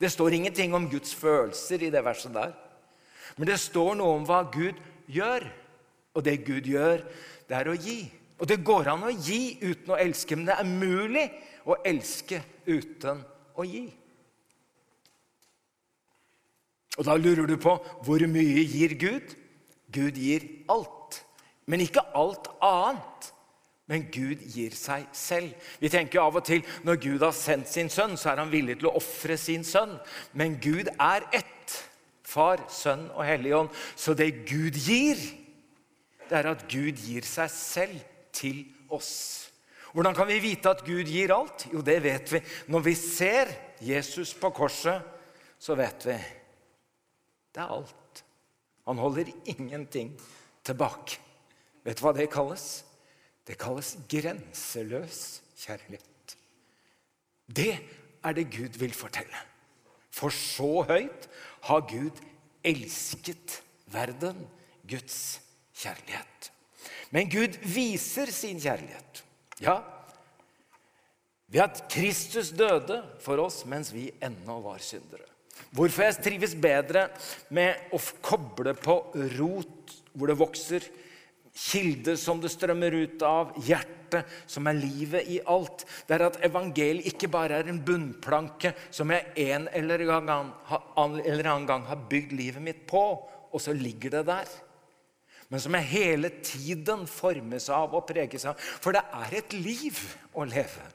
Det 0.00 0.10
står 0.10 0.38
ingenting 0.38 0.74
om 0.74 0.88
Guds 0.90 1.14
følelser 1.14 1.82
i 1.82 1.92
det 1.92 2.02
verset 2.06 2.34
der. 2.34 2.54
Men 3.36 3.50
det 3.50 3.60
står 3.60 3.96
noe 3.98 4.18
om 4.18 4.26
hva 4.26 4.44
Gud 4.46 4.72
gjør. 4.72 4.90
Og 6.14 6.24
det 6.24 6.38
Gud 6.46 6.70
gjør, 6.70 7.02
det 7.48 7.58
er 7.58 7.70
å 7.70 7.76
gi. 7.76 7.98
Og 8.38 8.48
det 8.50 8.62
går 8.66 8.90
an 8.92 9.06
å 9.06 9.12
gi 9.12 9.56
uten 9.62 9.94
å 9.94 9.98
elske, 10.00 10.36
men 10.36 10.48
det 10.48 10.56
er 10.58 10.68
mulig 10.68 11.26
å 11.64 11.76
elske 11.86 12.40
uten 12.66 13.22
å 13.54 13.66
gi. 13.66 13.84
Og 16.98 17.06
da 17.06 17.16
lurer 17.18 17.48
du 17.50 17.56
på 17.58 17.76
hvor 18.06 18.26
mye 18.30 18.66
gir 18.70 18.94
Gud? 18.98 19.34
Gud 19.94 20.18
gir 20.18 20.46
alt. 20.70 21.22
Men 21.66 21.82
ikke 21.82 22.04
alt 22.14 22.50
annet. 22.62 23.30
Men 23.90 24.06
Gud 24.12 24.40
gir 24.54 24.72
seg 24.76 25.08
selv. 25.12 25.52
Vi 25.80 25.90
tenker 25.92 26.22
av 26.22 26.38
og 26.38 26.46
til 26.46 26.62
når 26.86 27.00
Gud 27.02 27.24
har 27.26 27.34
sendt 27.36 27.68
sin 27.68 27.90
sønn, 27.92 28.16
så 28.16 28.32
er 28.32 28.40
han 28.40 28.52
villig 28.52 28.78
til 28.80 28.88
å 28.88 28.96
ofre 29.00 29.36
sin 29.40 29.64
sønn. 29.66 29.98
Men 30.32 30.56
Gud 30.62 30.88
er 30.94 31.26
ett. 31.36 31.50
Far, 32.34 32.64
Sønn 32.72 33.06
og 33.14 33.24
Hellig 33.26 33.54
Ånd. 33.56 33.72
Så 33.96 34.16
det 34.18 34.44
Gud 34.48 34.74
gir, 34.74 35.20
det 36.28 36.38
er 36.40 36.50
at 36.50 36.66
Gud 36.70 36.98
gir 36.98 37.26
seg 37.28 37.50
selv 37.52 37.98
til 38.34 38.64
oss. 38.92 39.50
Hvordan 39.94 40.16
kan 40.16 40.26
vi 40.26 40.40
vite 40.42 40.72
at 40.74 40.82
Gud 40.82 41.06
gir 41.06 41.30
alt? 41.30 41.68
Jo, 41.70 41.82
det 41.86 42.00
vet 42.02 42.32
vi. 42.34 42.40
Når 42.74 42.82
vi 42.82 42.94
ser 42.98 43.52
Jesus 43.84 44.34
på 44.34 44.50
korset, 44.54 45.04
så 45.58 45.76
vet 45.78 46.08
vi 46.08 46.16
det 47.54 47.62
er 47.62 47.70
alt. 47.70 48.24
Han 48.88 48.98
holder 48.98 49.30
ingenting 49.46 50.10
tilbake. 50.66 51.20
Vet 51.86 52.00
du 52.00 52.02
hva 52.02 52.12
det 52.16 52.26
kalles? 52.32 52.82
Det 53.46 53.54
kalles 53.60 53.94
grenseløs 54.10 55.20
kjærlighet. 55.62 56.36
Det 57.46 57.74
er 58.24 58.36
det 58.36 58.48
Gud 58.50 58.80
vil 58.80 58.94
fortelle. 58.96 59.38
For 60.14 60.34
så 60.34 60.84
høyt 60.88 61.28
har 61.68 61.86
Gud 61.88 62.20
elsket 62.64 63.60
verden, 63.92 64.46
Guds 64.88 65.40
kjærlighet. 65.76 66.50
Men 67.14 67.30
Gud 67.30 67.56
viser 67.62 68.30
sin 68.32 68.60
kjærlighet. 68.60 69.22
Ja, 69.62 69.78
ved 71.54 71.62
at 71.62 71.84
Kristus 71.92 72.50
døde 72.56 72.98
for 73.22 73.38
oss 73.44 73.62
mens 73.70 73.92
vi 73.94 74.08
ennå 74.24 74.58
var 74.64 74.82
syndere. 74.82 75.28
Hvorfor 75.74 76.02
jeg 76.02 76.22
trives 76.22 76.54
bedre 76.58 77.08
med 77.54 77.94
å 77.94 78.00
koble 78.24 78.74
på 78.78 78.96
rot 79.36 79.94
hvor 80.14 80.30
det 80.30 80.38
vokser, 80.38 80.86
kilde 81.54 82.16
som 82.18 82.40
det 82.42 82.50
strømmer 82.52 82.96
ut 83.04 83.22
av, 83.26 83.54
hjertet 83.62 84.26
som 84.50 84.66
er 84.70 84.78
livet 84.78 85.30
i 85.30 85.40
alt, 85.50 85.86
det 86.06 86.16
er 86.16 86.26
at 86.28 86.40
evangeliet 86.46 87.14
ikke 87.14 87.30
bare 87.30 87.60
er 87.62 87.70
en 87.70 87.80
bunnplanke 87.86 88.74
som 88.90 89.10
jeg 89.14 89.30
en 89.46 89.68
eller 89.74 90.10
annen 90.12 91.66
gang 91.70 91.86
har 91.88 92.06
bygd 92.10 92.34
livet 92.34 92.62
mitt 92.62 92.84
på, 92.90 93.04
og 93.54 93.62
så 93.62 93.74
ligger 93.74 94.18
det 94.18 94.26
der 94.30 94.54
men 95.54 95.60
som 95.62 95.74
jeg 95.76 95.86
hele 95.86 96.30
tiden 96.42 97.04
formes 97.06 97.68
av 97.70 97.92
og 97.94 98.06
preges 98.08 98.46
av. 98.48 98.58
For 98.58 98.96
det 98.96 99.04
er 99.14 99.36
et 99.38 99.52
liv 99.54 99.98
å 100.34 100.46
leve. 100.48 100.86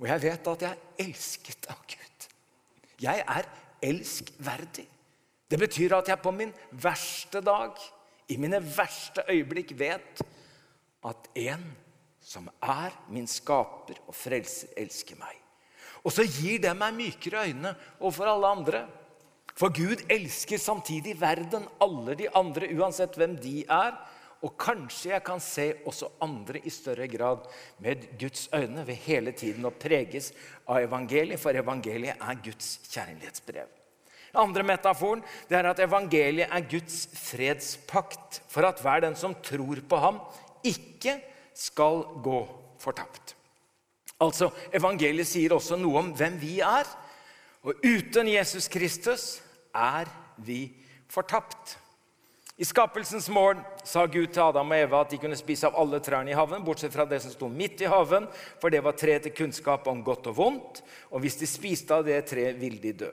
Og 0.00 0.06
jeg 0.08 0.22
vet 0.22 0.48
at 0.52 0.64
jeg 0.64 0.72
er 0.72 1.04
elsket 1.04 1.68
av 1.68 1.82
Gud. 1.90 2.28
Jeg 3.02 3.24
er 3.34 3.48
elskverdig. 3.84 4.86
Det 5.50 5.58
betyr 5.60 5.96
at 5.98 6.08
jeg 6.08 6.22
på 6.22 6.32
min 6.32 6.54
verste 6.70 7.42
dag, 7.44 7.76
i 8.32 8.38
mine 8.40 8.60
verste 8.64 9.24
øyeblikk, 9.28 9.74
vet 9.78 10.22
at 11.04 11.30
en 11.36 11.64
som 12.22 12.48
er 12.62 12.94
min 13.10 13.26
skaper 13.28 13.98
og 14.06 14.14
frelser, 14.14 14.70
elsker 14.78 15.18
meg. 15.20 15.36
Og 16.02 16.14
så 16.14 16.24
gir 16.26 16.62
det 16.62 16.72
meg 16.78 16.96
mykere 16.96 17.46
øyne 17.50 17.74
overfor 18.00 18.30
alle 18.30 18.50
andre. 18.56 18.82
For 19.58 19.74
Gud 19.74 20.04
elsker 20.10 20.58
samtidig 20.58 21.18
verden, 21.20 21.66
alle 21.82 22.16
de 22.18 22.30
andre, 22.34 22.70
uansett 22.78 23.18
hvem 23.18 23.36
de 23.42 23.62
er. 23.66 23.98
Og 24.42 24.56
kanskje 24.58 25.12
jeg 25.12 25.22
kan 25.26 25.42
se 25.42 25.68
også 25.86 26.08
andre 26.24 26.62
i 26.66 26.72
større 26.72 27.06
grad 27.10 27.44
med 27.82 28.08
Guds 28.18 28.48
øyne 28.54 28.86
ved 28.86 28.98
hele 29.04 29.34
tiden 29.38 29.68
å 29.68 29.74
preges 29.74 30.32
av 30.66 30.82
evangeliet, 30.82 31.38
for 31.38 31.54
evangeliet 31.54 32.18
er 32.18 32.42
Guds 32.42 32.74
kjærlighetsbrev. 32.88 33.81
Den 34.32 34.40
andre 34.46 34.64
metaforen 34.64 35.20
det 35.50 35.58
er 35.58 35.68
at 35.70 35.82
evangeliet 35.84 36.48
er 36.48 36.64
Guds 36.70 37.04
fredspakt 37.16 38.40
for 38.48 38.64
at 38.68 38.80
hver 38.80 39.04
den 39.04 39.16
som 39.18 39.36
tror 39.44 39.82
på 39.88 40.00
ham, 40.00 40.20
ikke 40.64 41.18
skal 41.54 42.04
gå 42.24 42.40
fortapt. 42.80 43.36
Altså, 44.22 44.52
Evangeliet 44.72 45.26
sier 45.26 45.52
også 45.54 45.76
noe 45.76 45.98
om 46.00 46.12
hvem 46.16 46.38
vi 46.40 46.60
er. 46.64 46.88
Og 47.62 47.78
uten 47.84 48.30
Jesus 48.30 48.68
Kristus 48.70 49.40
er 49.74 50.08
vi 50.42 50.64
fortapt. 51.10 51.76
I 52.60 52.66
skapelsens 52.68 53.26
morgen 53.32 53.62
sa 53.88 54.04
Gud 54.06 54.28
til 54.30 54.42
Adam 54.44 54.70
og 54.74 54.78
Eva 54.78 55.00
at 55.02 55.10
de 55.10 55.18
kunne 55.18 55.38
spise 55.38 55.66
av 55.66 55.78
alle 55.80 55.98
trærne 56.04 56.30
i 56.30 56.36
haven, 56.36 56.62
bortsett 56.66 56.92
fra 56.94 57.06
det 57.08 57.22
som 57.24 57.32
sto 57.32 57.48
midt 57.50 57.80
i 57.82 57.90
haven, 57.90 58.28
for 58.60 58.70
det 58.70 58.82
var 58.84 58.94
tre 58.98 59.16
til 59.24 59.34
kunnskap 59.34 59.88
om 59.90 60.02
godt 60.04 60.28
og 60.30 60.36
vondt. 60.36 60.82
Og 61.10 61.24
hvis 61.24 61.40
de 61.40 61.48
spiste 61.48 61.96
av 61.96 62.04
det 62.06 62.20
treet, 62.30 62.60
ville 62.60 62.78
de 62.82 62.92
dø. 63.04 63.10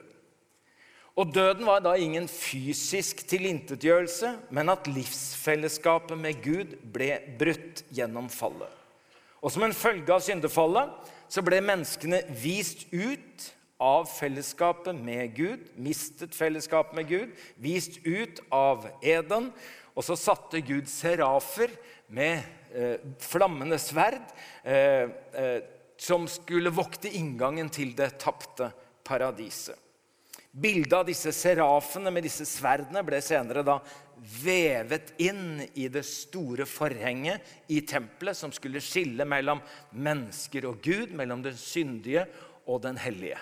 Og 1.20 1.34
døden 1.34 1.66
var 1.68 1.82
da 1.84 1.92
ingen 2.00 2.24
fysisk 2.32 3.26
tilintetgjørelse, 3.28 4.32
men 4.56 4.72
at 4.72 4.86
livsfellesskapet 4.88 6.16
med 6.16 6.38
Gud 6.40 6.76
ble 6.94 7.10
brutt 7.40 7.82
gjennom 7.92 8.30
fallet. 8.32 8.70
Og 9.44 9.52
som 9.52 9.66
en 9.66 9.76
følge 9.76 10.14
av 10.14 10.22
syndefallet 10.24 11.10
så 11.30 11.44
ble 11.44 11.58
menneskene 11.64 12.22
vist 12.40 12.86
ut 12.92 13.50
av 13.80 14.08
fellesskapet 14.08 14.96
med 14.96 15.34
Gud, 15.36 15.68
mistet 15.76 16.36
fellesskapet 16.36 16.96
med 16.96 17.08
Gud, 17.12 17.36
vist 17.60 18.00
ut 18.04 18.40
av 18.52 18.88
Eden. 19.04 19.50
Og 19.92 20.06
så 20.06 20.16
satte 20.16 20.64
Gud 20.64 20.88
serafer 20.88 21.72
med 22.08 22.40
eh, 22.72 22.96
flammende 23.20 23.76
sverd 23.80 24.24
eh, 24.64 25.12
eh, 25.36 25.60
som 26.00 26.24
skulle 26.32 26.72
vokte 26.72 27.12
inngangen 27.12 27.68
til 27.72 27.92
det 27.96 28.14
tapte 28.24 28.72
paradiset. 29.04 29.76
Bildet 30.50 30.96
av 30.96 31.04
disse 31.06 31.30
serafene 31.32 32.10
med 32.10 32.24
disse 32.26 32.44
sverdene 32.48 33.04
ble 33.06 33.20
senere 33.22 33.62
da 33.62 33.76
vevet 34.42 35.12
inn 35.22 35.60
i 35.78 35.86
det 35.92 36.02
store 36.04 36.66
forhenget 36.68 37.70
i 37.70 37.80
tempelet 37.86 38.36
som 38.36 38.50
skulle 38.52 38.82
skille 38.82 39.24
mellom 39.24 39.62
mennesker 39.94 40.66
og 40.68 40.82
Gud, 40.82 41.14
mellom 41.14 41.44
den 41.44 41.56
syndige 41.56 42.26
og 42.66 42.82
den 42.82 42.98
hellige. 43.00 43.38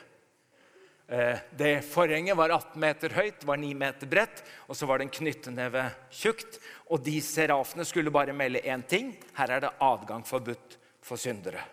Eh, 1.09 1.41
det 1.57 1.73
forhenget 1.89 2.37
var 2.37 2.53
18 2.53 2.77
meter 2.85 3.17
høyt, 3.17 3.49
var 3.49 3.57
9 3.57 3.73
meter 3.81 4.11
bredt, 4.13 4.45
og 4.69 4.77
så 4.77 4.87
var 4.87 5.01
det 5.01 5.09
en 5.09 5.17
knyttneve 5.17 5.87
tjukt. 6.13 6.61
Og 6.93 7.01
de 7.09 7.17
serafene 7.25 7.89
skulle 7.89 8.13
bare 8.13 8.37
melde 8.37 8.61
én 8.69 8.85
ting 8.85 9.15
her 9.41 9.57
er 9.57 9.65
det 9.65 9.75
adgang 9.81 10.29
forbudt 10.29 10.77
for 11.01 11.17
syndere. 11.17 11.65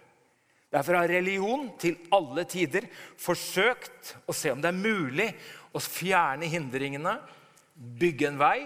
Derfor 0.76 1.00
har 1.00 1.08
religion 1.08 1.70
til 1.80 1.96
alle 2.12 2.44
tider 2.52 2.90
forsøkt 3.22 4.16
å 4.28 4.36
se 4.36 4.52
om 4.52 4.60
det 4.60 4.74
er 4.74 4.76
mulig 4.76 5.30
å 5.76 5.80
fjerne 5.80 6.50
hindringene, 6.52 7.14
bygge 7.76 8.28
en 8.28 8.40
vei, 8.40 8.58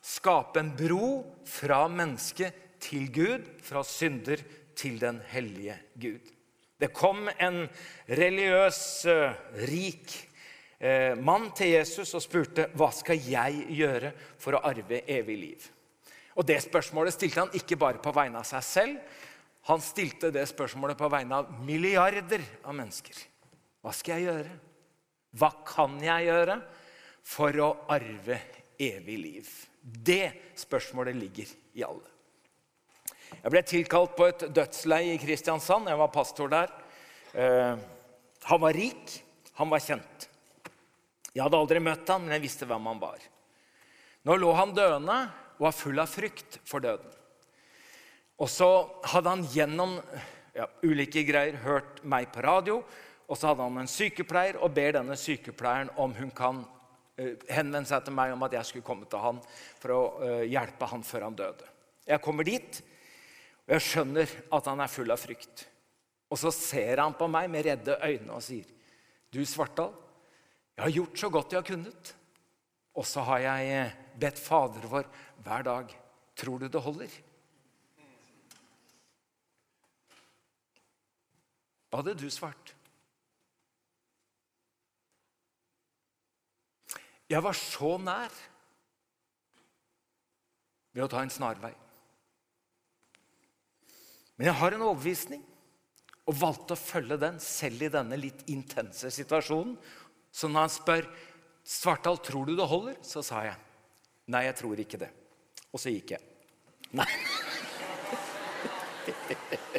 skape 0.00 0.62
en 0.62 0.72
bro 0.76 1.10
fra 1.48 1.84
menneske 1.92 2.48
til 2.82 3.10
Gud, 3.12 3.50
fra 3.62 3.84
synder 3.84 4.40
til 4.78 4.96
den 5.02 5.20
hellige 5.28 5.76
Gud. 6.00 6.32
Det 6.80 6.88
kom 6.96 7.28
en 7.36 7.66
religiøs, 8.08 8.80
eh, 9.06 9.36
rik 9.68 10.14
eh, 10.80 11.12
mann 11.14 11.52
til 11.54 11.76
Jesus 11.76 12.14
og 12.16 12.24
spurte 12.24 12.70
hva 12.74 12.88
skal 12.96 13.20
jeg 13.22 13.68
gjøre 13.76 14.10
for 14.40 14.56
å 14.56 14.64
arve 14.66 15.04
evig 15.06 15.36
liv. 15.38 15.68
Og 16.34 16.46
Det 16.48 16.58
spørsmålet 16.64 17.12
stilte 17.14 17.44
han 17.44 17.54
ikke 17.54 17.76
bare 17.76 18.00
på 18.02 18.14
vegne 18.16 18.40
av 18.40 18.48
seg 18.48 18.64
selv. 18.64 18.98
Han 19.70 19.82
stilte 19.82 20.32
det 20.34 20.44
spørsmålet 20.50 20.98
på 20.98 21.10
vegne 21.12 21.38
av 21.38 21.50
milliarder 21.62 22.42
av 22.66 22.74
mennesker. 22.74 23.14
Hva 23.82 23.92
skal 23.94 24.18
jeg 24.18 24.30
gjøre? 24.30 24.54
Hva 25.38 25.50
kan 25.66 25.94
jeg 26.02 26.26
gjøre 26.28 26.56
for 27.26 27.58
å 27.62 27.68
arve 27.94 28.40
evig 28.82 29.18
liv? 29.20 29.52
Det 29.82 30.54
spørsmålet 30.58 31.16
ligger 31.18 31.54
i 31.78 31.86
alle. 31.86 32.10
Jeg 33.32 33.54
ble 33.54 33.62
tilkalt 33.64 34.16
på 34.18 34.28
et 34.28 34.44
dødsleie 34.54 35.14
i 35.14 35.20
Kristiansand. 35.22 35.88
Jeg 35.88 35.98
var 35.98 36.12
pastor 36.14 36.50
der. 36.52 36.74
Eh, 37.32 37.78
han 38.44 38.60
var 38.60 38.76
rik, 38.76 39.14
han 39.56 39.70
var 39.72 39.82
kjent. 39.82 40.28
Jeg 41.32 41.46
hadde 41.46 41.62
aldri 41.62 41.80
møtt 41.80 42.10
han, 42.12 42.26
men 42.26 42.36
jeg 42.36 42.44
visste 42.44 42.68
hvem 42.68 42.90
han 42.90 43.00
var. 43.00 43.22
Nå 44.28 44.36
lå 44.38 44.52
han 44.58 44.74
døende 44.76 45.18
og 45.56 45.66
var 45.66 45.74
full 45.74 46.02
av 46.02 46.10
frykt 46.10 46.60
for 46.68 46.84
døden. 46.84 47.21
Og 48.42 48.50
så 48.50 48.68
hadde 49.12 49.30
han 49.30 49.44
gjennom 49.52 49.96
ja, 50.56 50.66
ulike 50.82 51.22
greier 51.26 51.60
hørt 51.62 52.00
meg 52.02 52.32
på 52.34 52.42
radio. 52.42 52.80
Og 53.30 53.38
så 53.38 53.52
hadde 53.52 53.66
han 53.68 53.82
en 53.84 53.90
sykepleier 53.90 54.58
og 54.58 54.74
ber 54.74 54.96
denne 54.98 55.16
sykepleieren 55.18 55.92
om 56.02 56.14
hun 56.16 56.32
kan 56.34 56.64
uh, 56.64 57.34
henvende 57.46 57.86
seg 57.88 58.02
til 58.04 58.16
meg 58.18 58.34
om 58.34 58.42
at 58.48 58.58
jeg 58.58 58.68
skulle 58.68 58.88
komme 58.88 59.06
til 59.08 59.22
han 59.22 59.38
for 59.78 59.94
å 59.94 60.00
uh, 60.18 60.42
hjelpe 60.42 60.90
han 60.90 61.06
før 61.06 61.28
han 61.28 61.38
døde. 61.38 61.70
Jeg 62.08 62.24
kommer 62.24 62.48
dit, 62.48 62.82
og 63.62 63.76
jeg 63.76 63.86
skjønner 63.86 64.36
at 64.58 64.68
han 64.72 64.82
er 64.82 64.90
full 64.90 65.14
av 65.14 65.22
frykt. 65.22 65.66
Og 66.32 66.40
så 66.40 66.50
ser 66.54 66.98
han 66.98 67.14
på 67.14 67.28
meg 67.30 67.46
med 67.52 67.68
redde 67.68 67.98
øyne 68.02 68.34
og 68.34 68.42
sier, 68.42 68.66
'Du, 69.32 69.44
Svartdal, 69.48 69.94
jeg 70.76 70.82
har 70.82 70.96
gjort 70.98 71.18
så 71.18 71.28
godt 71.30 71.52
jeg 71.52 71.62
har 71.62 71.68
kunnet.' 71.68 72.14
'Og 72.92 73.06
så 73.06 73.22
har 73.24 73.38
jeg 73.38 73.68
eh, 73.72 73.92
bedt 74.20 74.38
Fader 74.38 74.84
vår 74.84 75.06
hver 75.44 75.62
dag. 75.64 75.94
Tror 76.36 76.58
du 76.58 76.68
det 76.68 76.82
holder?' 76.82 77.31
Hva 81.92 82.00
hadde 82.00 82.14
du 82.16 82.30
svart? 82.32 82.70
Jeg 87.28 87.44
var 87.44 87.56
så 87.56 87.90
nær 88.00 88.32
ved 90.96 91.04
å 91.04 91.08
ta 91.12 91.20
en 91.20 91.32
snarvei. 91.32 91.72
Men 94.38 94.48
jeg 94.48 94.56
har 94.56 94.72
en 94.72 94.86
overbevisning 94.86 95.44
og 96.24 96.38
valgte 96.40 96.72
å 96.72 96.80
følge 96.80 97.20
den 97.20 97.36
selv 97.44 97.84
i 97.84 97.92
denne 97.92 98.16
litt 98.16 98.40
intense 98.52 99.12
situasjonen. 99.12 99.76
Så 100.32 100.48
når 100.48 100.64
han 100.64 100.72
spør 100.72 101.12
Svartdal, 101.62 102.16
tror 102.18 102.48
du 102.48 102.56
det 102.58 102.66
holder, 102.66 102.96
så 103.06 103.20
sa 103.22 103.44
jeg 103.46 103.54
nei, 104.32 104.40
jeg 104.48 104.56
tror 104.58 104.80
ikke 104.82 104.98
det. 105.04 105.12
Og 105.70 105.78
så 105.78 105.92
gikk 105.92 106.16
jeg. 106.16 106.24
Nei. 106.96 107.06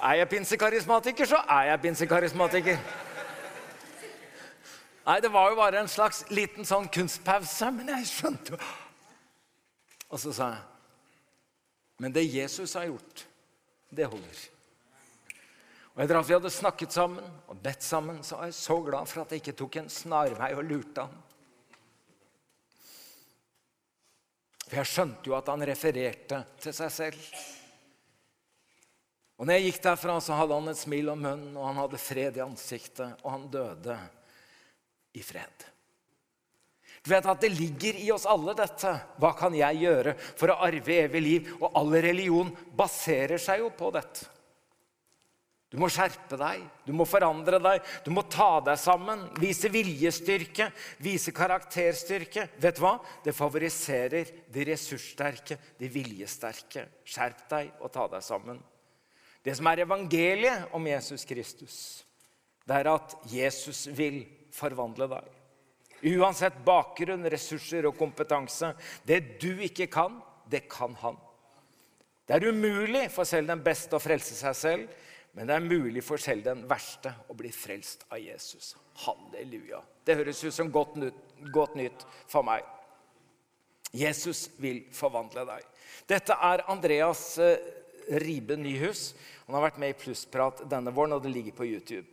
Er 0.00 0.20
jeg 0.22 0.28
pinsekarismatiker, 0.28 1.28
så 1.28 1.42
er 1.48 1.70
jeg 1.70 1.80
pinsekarismatiker. 1.80 2.78
Nei, 5.06 5.20
det 5.20 5.32
var 5.32 5.50
jo 5.50 5.58
bare 5.58 5.80
en 5.80 5.88
slags 5.88 6.24
liten 6.30 6.64
sånn 6.68 6.88
kunstpause, 6.92 7.70
men 7.74 7.88
jeg 7.96 8.08
skjønte 8.08 8.54
jo 8.54 8.58
Og 10.10 10.20
så 10.20 10.32
sa 10.34 10.50
jeg 10.54 10.66
men 12.00 12.14
det 12.16 12.22
Jesus 12.32 12.72
har 12.74 12.86
gjort, 12.88 13.26
det 13.92 14.06
holder. 14.08 14.38
Og 15.92 16.00
Etter 16.00 16.16
at 16.16 16.28
vi 16.30 16.32
hadde 16.32 16.52
snakket 16.54 16.94
sammen 16.96 17.26
og 17.50 17.58
bedt 17.60 17.84
sammen, 17.84 18.22
så 18.24 18.38
var 18.38 18.48
jeg 18.48 18.56
så 18.56 18.76
glad 18.86 19.10
for 19.10 19.20
at 19.20 19.34
jeg 19.34 19.42
ikke 19.42 19.56
tok 19.58 19.76
en 19.76 19.90
snarvei 19.92 20.48
og 20.56 20.64
lurte 20.64 21.04
han. 21.04 21.18
For 24.64 24.78
jeg 24.80 24.90
skjønte 24.94 25.28
jo 25.28 25.36
at 25.36 25.50
han 25.52 25.66
refererte 25.68 26.40
til 26.64 26.76
seg 26.78 26.94
selv. 26.94 27.28
Og 29.40 29.48
når 29.48 29.56
jeg 29.56 29.70
gikk 29.70 29.84
derfra, 29.86 30.18
så 30.20 30.36
hadde 30.36 30.56
han 30.58 30.68
et 30.68 30.76
smil 30.76 31.06
om 31.08 31.22
munnen, 31.24 31.52
og 31.56 31.64
han 31.70 31.78
hadde 31.80 32.00
fred 32.00 32.36
i 32.36 32.44
ansiktet, 32.44 33.22
og 33.24 33.30
han 33.32 33.46
døde 33.48 33.96
i 35.16 35.22
fred. 35.24 35.64
Du 37.00 37.08
vet 37.08 37.24
at 37.24 37.40
Det 37.40 37.48
ligger 37.48 37.96
i 37.96 38.10
oss 38.12 38.26
alle, 38.28 38.52
dette. 38.52 38.90
Hva 39.16 39.30
kan 39.38 39.54
jeg 39.56 39.80
gjøre 39.80 40.12
for 40.20 40.52
å 40.52 40.58
arve 40.66 40.98
evig 41.06 41.22
liv? 41.24 41.48
Og 41.56 41.72
all 41.72 41.96
religion 42.04 42.52
baserer 42.76 43.40
seg 43.40 43.62
jo 43.62 43.70
på 43.72 43.88
dette. 43.94 44.28
Du 45.70 45.78
må 45.78 45.86
skjerpe 45.86 46.34
deg, 46.34 46.64
du 46.82 46.90
må 46.98 47.04
forandre 47.06 47.60
deg, 47.62 47.84
du 48.02 48.10
må 48.10 48.24
ta 48.26 48.58
deg 48.66 48.76
sammen. 48.82 49.22
Vise 49.38 49.70
viljestyrke, 49.70 50.66
vise 50.98 51.32
karakterstyrke. 51.32 52.48
Vet 52.60 52.76
du 52.76 52.82
hva? 52.82 52.96
Det 53.24 53.32
favoriserer 53.38 54.34
de 54.50 54.66
ressurssterke, 54.66 55.56
de 55.78 55.88
viljesterke. 55.94 56.84
Skjerp 57.06 57.46
deg 57.54 57.70
og 57.78 57.94
ta 57.94 58.08
deg 58.10 58.26
sammen. 58.26 58.58
Det 59.44 59.54
som 59.56 59.68
er 59.70 59.84
evangeliet 59.86 60.72
om 60.76 60.86
Jesus 60.86 61.24
Kristus, 61.28 61.76
det 62.68 62.76
er 62.76 62.90
at 62.92 63.14
Jesus 63.30 63.86
vil 63.96 64.22
forvandle 64.54 65.08
deg. 65.10 65.36
Uansett 66.16 66.56
bakgrunn, 66.64 67.26
ressurser 67.28 67.88
og 67.88 67.96
kompetanse. 67.98 68.72
Det 69.04 69.40
du 69.40 69.52
ikke 69.64 69.88
kan, 69.92 70.20
det 70.48 70.64
kan 70.70 70.94
han. 71.02 71.18
Det 72.26 72.36
er 72.36 72.52
umulig 72.52 73.08
for 73.12 73.28
selv 73.28 73.50
den 73.50 73.62
beste 73.64 73.96
å 73.96 74.02
frelse 74.02 74.36
seg 74.38 74.56
selv, 74.56 74.92
men 75.34 75.48
det 75.48 75.56
er 75.56 75.64
mulig 75.64 76.02
for 76.02 76.20
selv 76.20 76.44
den 76.46 76.62
verste 76.70 77.12
å 77.30 77.36
bli 77.38 77.50
frelst 77.54 78.04
av 78.10 78.20
Jesus. 78.22 78.74
Halleluja. 79.04 79.80
Det 80.06 80.16
høres 80.18 80.42
ut 80.44 80.54
som 80.54 80.70
godt 80.72 80.96
nytt, 80.98 81.18
godt 81.54 81.76
nytt 81.78 82.04
for 82.30 82.46
meg. 82.46 82.66
Jesus 83.90 84.46
vil 84.62 84.84
forvandle 84.94 85.44
deg. 85.48 85.66
Dette 86.10 86.36
er 86.46 86.64
Andreas 86.70 87.24
eh, 87.42 87.58
Ribe 88.10 88.56
Nyhus. 88.58 89.14
Han 89.46 89.56
har 89.58 89.68
vært 89.68 89.78
med 89.82 89.94
i 89.94 89.98
Plussprat 89.98 90.64
denne 90.70 90.92
våren, 90.94 91.14
og 91.16 91.22
det 91.24 91.32
ligger 91.34 91.56
på 91.56 91.68
YouTube. 91.68 92.06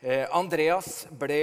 Eh, 0.00 0.26
Andreas 0.36 1.06
ble 1.10 1.40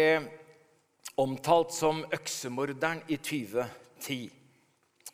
omtalt 1.20 1.74
som 1.74 2.04
øksemorderen 2.14 3.02
i 3.08 3.18
2010. 3.18 4.30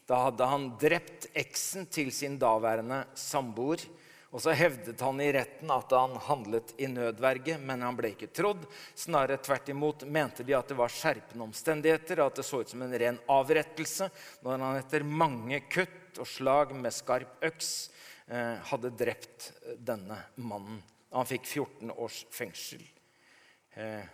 Da 0.09 0.23
hadde 0.25 0.49
han 0.51 0.69
drept 0.81 1.29
eksen 1.37 1.87
til 1.91 2.11
sin 2.15 2.39
daværende 2.41 3.03
samboer. 3.17 3.83
Og 4.29 4.43
så 4.43 4.53
hevdet 4.53 5.01
han 5.01 5.21
i 5.23 5.31
retten 5.33 5.71
at 5.73 5.93
han 5.95 6.13
handlet 6.27 6.75
i 6.77 6.85
nødverge, 6.89 7.55
men 7.57 7.81
han 7.81 7.95
ble 7.97 8.11
ikke 8.13 8.29
trodd. 8.33 8.67
Snarere 8.93 9.41
tvert 9.41 9.71
imot 9.73 10.05
mente 10.05 10.45
de 10.45 10.53
at 10.57 10.69
det 10.69 10.77
var 10.77 10.93
skjerpende 10.93 11.47
omstendigheter, 11.47 12.21
og 12.21 12.29
at 12.29 12.41
det 12.41 12.45
så 12.45 12.61
ut 12.61 12.69
som 12.69 12.83
en 12.85 12.93
ren 13.01 13.17
avrettelse 13.29 14.09
når 14.45 14.65
han 14.65 14.81
etter 14.83 15.07
mange 15.07 15.63
kutt 15.71 16.21
og 16.21 16.29
slag 16.29 16.75
med 16.77 16.93
skarp 16.93 17.41
øks 17.49 17.71
hadde 18.29 18.91
drept 18.93 19.47
denne 19.81 20.19
mannen. 20.37 20.83
Han 21.15 21.25
fikk 21.25 21.47
14 21.49 21.91
års 21.97 22.21
fengsel. 22.29 22.83
Eh, 23.73 24.05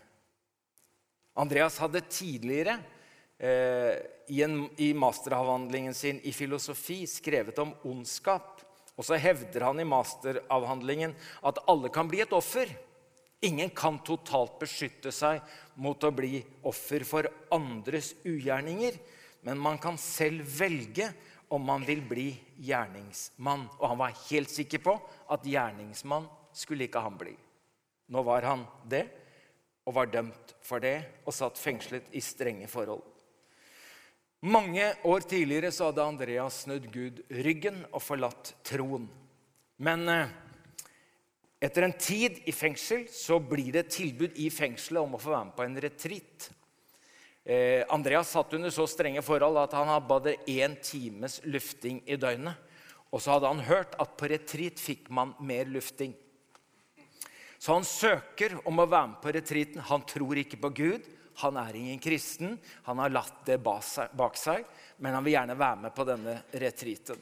Andreas 1.35 1.77
hadde 1.83 1.99
tidligere 2.07 2.77
eh, 3.37 3.97
i, 4.31 4.41
en, 4.43 4.69
i 4.79 4.93
masteravhandlingen 4.95 5.93
sin 5.93 6.21
i 6.23 6.31
filosofi 6.31 7.03
skrevet 7.09 7.59
om 7.59 7.73
ondskap. 7.83 8.63
Og 8.95 9.03
så 9.03 9.19
hevder 9.19 9.67
han 9.67 9.81
i 9.83 9.87
masteravhandlingen 9.87 11.15
at 11.43 11.59
alle 11.67 11.91
kan 11.91 12.07
bli 12.07 12.23
et 12.23 12.35
offer. 12.35 12.71
Ingen 13.43 13.73
kan 13.75 13.99
totalt 14.07 14.55
beskytte 14.61 15.11
seg 15.11 15.43
mot 15.75 15.99
å 16.07 16.13
bli 16.15 16.39
offer 16.63 17.03
for 17.03 17.27
andres 17.53 18.13
ugjerninger. 18.23 18.95
Men 19.45 19.59
man 19.61 19.77
kan 19.83 19.99
selv 19.99 20.47
velge 20.47 21.11
om 21.49 21.61
man 21.61 21.85
vil 21.85 22.01
bli 22.05 22.29
gjerningsmann. 22.57 23.67
Og 23.79 23.87
han 23.91 23.99
var 23.99 24.17
helt 24.29 24.51
sikker 24.51 24.81
på 24.83 24.95
at 25.31 25.45
gjerningsmann 25.45 26.27
skulle 26.55 26.87
ikke 26.87 27.03
han 27.03 27.17
bli. 27.19 27.35
Nå 28.13 28.23
var 28.25 28.47
han 28.47 28.65
det 28.89 29.05
og 29.85 29.97
var 29.97 30.09
dømt 30.09 30.55
for 30.65 30.81
det 30.81 30.97
og 31.25 31.35
satt 31.35 31.61
fengslet 31.61 32.09
i 32.17 32.21
strenge 32.23 32.69
forhold. 32.69 33.03
Mange 34.45 34.91
år 35.09 35.25
tidligere 35.25 35.71
så 35.73 35.89
hadde 35.89 36.05
Andreas 36.05 36.63
snudd 36.65 36.89
Gud 36.93 37.21
ryggen 37.33 37.79
og 37.91 38.03
forlatt 38.03 38.53
troen. 38.67 39.07
Men 39.81 40.09
eh, 40.09 40.33
Etter 41.65 41.85
en 41.87 41.95
tid 41.97 42.41
i 42.45 42.53
fengsel 42.53 43.07
så 43.09 43.39
blir 43.39 43.71
det 43.73 43.85
et 43.85 43.95
tilbud 43.95 44.35
i 44.43 44.51
fengselet 44.53 45.01
om 45.01 45.15
å 45.15 45.21
få 45.21 45.31
være 45.31 45.47
med 45.47 45.55
på 45.57 45.63
en 45.65 45.77
retreat. 45.85 46.49
Eh, 47.45 47.85
Andreas 47.93 48.31
satt 48.33 48.53
under 48.57 48.71
så 48.73 48.87
strenge 48.89 49.21
forhold 49.21 49.59
at 49.61 49.73
han 49.77 49.89
hadde 49.91 50.09
bare 50.09 50.35
én 50.49 50.73
times 50.81 51.37
lufting 51.45 52.01
i 52.09 52.17
døgnet. 52.17 52.57
Og 53.13 53.21
så 53.21 53.35
hadde 53.35 53.51
han 53.51 53.67
hørt 53.67 53.93
at 54.01 54.15
på 54.17 54.29
retreat 54.31 54.81
fikk 54.81 55.11
man 55.13 55.35
mer 55.39 55.69
lufting. 55.69 56.15
Så 57.61 57.73
han 57.77 57.85
søker 57.85 58.57
om 58.65 58.81
å 58.81 58.87
være 58.89 59.11
med 59.13 59.21
på 59.21 59.33
retreaten. 59.37 59.83
Han 59.87 60.03
tror 60.09 60.41
ikke 60.41 60.59
på 60.61 60.73
Gud. 60.75 61.05
Han 61.43 61.57
er 61.61 61.77
ingen 61.77 62.01
kristen. 62.01 62.57
Han 62.89 62.99
har 63.03 63.13
latt 63.13 63.45
det 63.47 63.59
bak 63.61 64.37
seg, 64.39 64.65
men 64.97 65.15
han 65.15 65.23
vil 65.25 65.37
gjerne 65.37 65.59
være 65.59 65.81
med 65.85 65.95
på 65.95 66.05
denne 66.07 66.35
retreaten. 66.51 67.21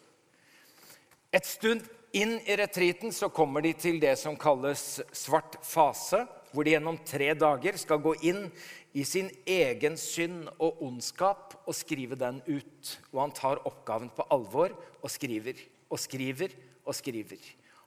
Et 1.33 1.45
stund 1.49 1.83
inn 2.13 2.37
i 2.45 2.57
retreaten 2.57 3.11
så 3.11 3.29
kommer 3.33 3.63
de 3.65 3.73
til 3.73 3.99
det 4.01 4.13
som 4.21 4.37
kalles 4.39 5.01
svart 5.17 5.57
fase, 5.65 6.21
hvor 6.53 6.65
de 6.65 6.75
gjennom 6.75 6.99
tre 7.05 7.31
dager 7.33 7.77
skal 7.81 8.01
gå 8.03 8.13
inn 8.29 8.45
i 8.93 9.03
sin 9.07 9.31
egen 9.49 9.97
synd 9.97 10.51
og 10.61 10.83
ondskap 10.85 11.57
og 11.65 11.73
skrive 11.75 12.17
den 12.19 12.39
ut. 12.45 12.93
Og 13.11 13.23
han 13.23 13.33
tar 13.35 13.63
oppgaven 13.65 14.11
på 14.13 14.27
alvor 14.33 14.75
og 15.01 15.11
skriver 15.11 15.57
og 15.89 15.99
skriver 16.01 16.53
og 16.85 16.93
skriver. 16.97 17.41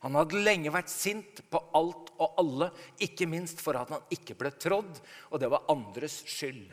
Han 0.04 0.18
hadde 0.18 0.42
lenge 0.42 0.72
vært 0.74 0.90
sint 0.92 1.40
på 1.50 1.60
alt 1.78 2.12
og 2.22 2.36
alle, 2.42 2.68
ikke 3.02 3.28
minst 3.30 3.62
for 3.62 3.78
at 3.78 3.90
han 3.94 4.04
ikke 4.12 4.36
ble 4.38 4.52
trådd, 4.52 5.00
og 5.32 5.40
det 5.40 5.48
var 5.50 5.66
andres 5.72 6.20
skyld. 6.28 6.68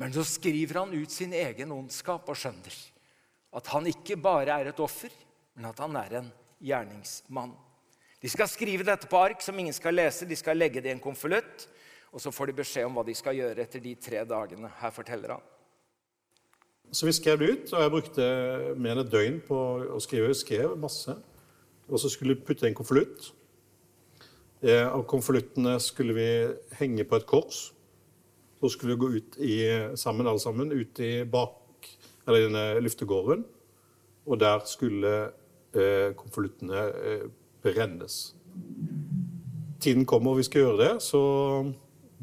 Men 0.00 0.14
så 0.14 0.24
skriver 0.26 0.82
han 0.82 0.94
ut 0.94 1.12
sin 1.12 1.34
egen 1.36 1.72
ondskap 1.74 2.28
og 2.30 2.38
skjønner 2.38 2.78
at 3.54 3.68
han 3.70 3.86
ikke 3.86 4.16
bare 4.18 4.56
er 4.58 4.72
et 4.72 4.80
offer, 4.82 5.12
men 5.54 5.68
at 5.68 5.78
han 5.78 5.94
er 6.00 6.16
en 6.18 6.30
gjerningsmann. 6.64 7.52
De 8.24 8.30
skal 8.32 8.48
skrive 8.48 8.86
dette 8.88 9.04
på 9.10 9.18
ark 9.20 9.42
som 9.44 9.58
ingen 9.60 9.74
skal 9.76 9.98
lese. 9.98 10.24
De 10.24 10.36
skal 10.38 10.56
legge 10.56 10.80
det 10.80 10.88
i 10.88 10.94
en 10.96 11.02
konvolutt. 11.02 11.66
Og 12.14 12.22
så 12.22 12.30
får 12.32 12.48
de 12.48 12.56
beskjed 12.62 12.86
om 12.88 12.96
hva 12.96 13.04
de 13.04 13.12
skal 13.18 13.36
gjøre 13.36 13.60
etter 13.66 13.82
de 13.84 13.92
tre 14.00 14.22
dagene. 14.24 14.70
Her 14.80 14.94
forteller 14.96 15.34
han. 15.34 15.44
Så 16.94 17.08
vi 17.08 17.12
skrev 17.16 17.40
det 17.40 17.50
ut, 17.50 17.72
og 17.74 17.82
jeg 17.82 17.92
brukte 17.92 18.26
mer 18.80 18.94
enn 18.94 19.02
et 19.02 19.12
døgn 19.12 19.38
på 19.44 19.60
å 19.92 20.00
skrive. 20.00 20.30
Jeg 20.30 20.40
skrev 20.40 20.76
masse. 20.80 21.18
Og 21.90 22.00
så 22.00 22.08
skulle 22.08 22.38
vi 22.38 22.46
putte 22.48 22.64
i 22.64 22.70
en 22.70 22.78
konvolutt. 22.78 23.28
Eh, 24.64 24.86
av 24.86 25.04
konvoluttene 25.10 25.76
skulle 25.84 26.16
vi 26.16 26.28
henge 26.80 27.04
på 27.04 27.20
et 27.20 27.28
kors. 27.28 27.60
Så 28.62 28.72
skulle 28.72 28.94
vi 28.94 29.02
gå 29.04 29.12
ut 29.18 29.36
i, 29.36 29.54
sammen, 30.00 30.30
alle 30.30 30.40
sammen, 30.40 30.72
ut 30.72 31.04
i 31.04 31.12
bak, 31.28 31.92
eller 32.24 32.46
denne 32.46 32.66
luftegården. 32.86 33.44
Og 34.24 34.40
der 34.40 34.64
skulle 34.70 35.16
eh, 35.76 36.14
konvoluttene 36.16 36.86
eh, 37.04 37.32
brennes. 37.64 38.34
Tiden 39.80 40.06
kommer 40.08 40.34
og 40.34 40.40
vi 40.40 40.46
skal 40.46 40.64
gjøre 40.64 40.80
det, 40.80 40.92
så 41.04 41.20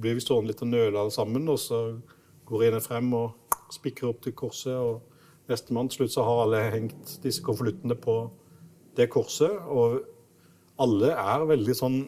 blir 0.02 0.18
vi 0.18 0.24
stående 0.24 0.52
litt 0.52 0.62
og 0.64 0.72
nøle 0.72 0.98
alle 0.98 1.14
sammen. 1.14 1.50
Og 1.52 1.60
så 1.62 1.82
går 2.50 2.70
en 2.72 2.84
frem 2.84 3.12
og 3.18 3.58
spikrer 3.74 4.12
opp 4.12 4.22
til 4.26 4.36
korset. 4.38 4.76
og 4.76 5.02
Nestemann 5.50 5.90
til 5.90 6.02
slutt 6.02 6.16
så 6.16 6.26
har 6.28 6.44
alle 6.46 6.64
hengt 6.74 7.18
disse 7.24 7.44
konvoluttene 7.46 7.98
på 7.98 8.18
det 8.98 9.10
korset. 9.14 9.54
Og 9.70 10.02
alle 10.82 11.14
er 11.14 11.48
veldig 11.56 11.78
sånn 11.78 12.04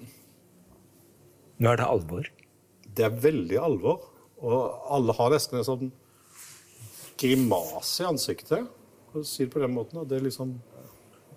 Nå 1.62 1.69
er 1.69 1.78
det 1.80 1.86
alvor? 1.86 2.26
Det 2.98 3.06
er 3.06 3.19
veldig 3.24 3.60
alvor. 3.62 4.02
Og 4.43 4.88
alle 4.91 5.13
har 5.15 5.30
nesten 5.32 5.60
en 5.60 5.67
sånn 5.67 5.91
grimase 7.22 8.04
i 8.04 8.08
ansiktet, 8.10 8.65
for 9.12 9.22
å 9.22 9.28
si 9.28 9.46
det 9.46 9.54
på 9.54 9.62
den 9.62 9.76
måten. 9.76 10.02
Og 10.02 10.10
det 10.10 10.17
er 10.17 10.26
liksom 10.26 10.58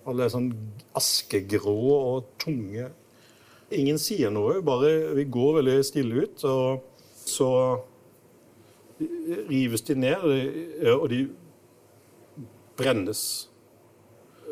Alle 0.07 0.25
er 0.25 0.31
sånn 0.33 0.51
askegrå 0.97 1.75
og 1.95 2.31
tunge. 2.41 2.87
Ingen 3.75 3.99
sier 3.99 4.31
noe, 4.31 4.61
bare 4.63 5.11
vi 5.17 5.27
går 5.31 5.59
veldig 5.59 5.75
stille 5.83 6.23
ut. 6.23 6.45
Og 6.47 7.03
så 7.27 7.49
rives 9.51 9.83
de 9.89 9.97
ned, 9.99 10.25
og 10.93 11.05
de 11.11 11.21
brennes. 12.79 13.21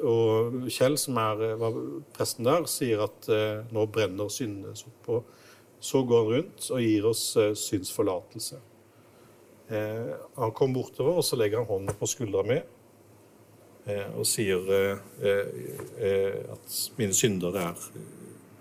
Og 0.03 0.67
Kjell, 0.67 0.99
som 0.99 1.17
er, 1.21 1.41
eh, 1.55 1.81
presten 2.13 2.45
der, 2.45 2.67
sier 2.67 3.05
at 3.07 3.29
eh, 3.31 3.63
nå 3.71 3.87
brenner 3.87 4.27
syndene 4.27 4.75
opp. 4.75 5.09
Og 5.09 5.79
så 5.79 6.03
går 6.03 6.23
han 6.23 6.33
rundt 6.33 6.71
og 6.75 6.83
gir 6.83 7.07
oss 7.07 7.23
syndsforlatelse. 7.31 7.63
synsforlatelse. 7.63 8.63
Eh, 9.67 10.13
han 10.35 10.51
kommer 10.51 10.81
bortover, 10.81 11.17
og 11.17 11.25
så 11.25 11.37
legger 11.39 11.63
han 11.63 11.69
hånden 11.69 11.97
på 11.97 12.09
skuldra 12.09 12.43
mi 12.45 12.59
eh, 12.59 12.65
og 13.85 14.25
sier 14.25 14.71
eh, 14.73 16.39
at 16.49 16.77
mine 16.97 17.13
synder 17.13 17.57
er 17.61 17.83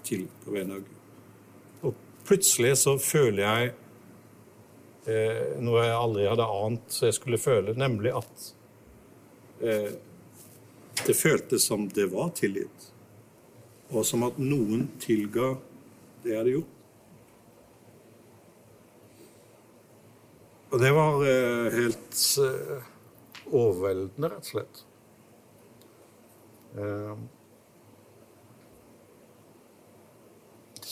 til 0.05 0.27
på 0.43 0.53
vegne 0.53 0.77
av 0.77 0.83
Gud. 0.85 0.99
Og 1.89 2.03
plutselig 2.29 2.75
så 2.83 2.99
føler 3.01 3.43
jeg 3.45 3.73
noe 5.61 5.83
jeg 5.85 5.97
aldri 6.01 6.23
hadde 6.25 6.45
ant 6.49 6.95
jeg 7.05 7.13
skulle 7.13 7.37
føle, 7.37 7.75
nemlig 7.77 8.13
at 8.17 8.45
det 9.61 11.17
føltes 11.19 11.67
som 11.69 11.85
det 11.93 12.07
var 12.13 12.31
tilgitt, 12.37 12.87
og 13.93 14.07
som 14.09 14.25
at 14.25 14.39
noen 14.41 14.87
tilga 15.03 15.51
det 16.25 16.33
jeg 16.33 16.41
hadde 16.41 16.55
gjort. 16.55 16.75
Og 20.75 20.81
det 20.83 20.91
var 20.91 21.21
eh, 21.29 21.77
helt 21.77 22.23
eh, 22.43 22.87
overveldende, 23.55 24.31
rett 24.33 24.41
og 24.43 24.49
slett. 24.49 24.81
Eh, 26.75 27.17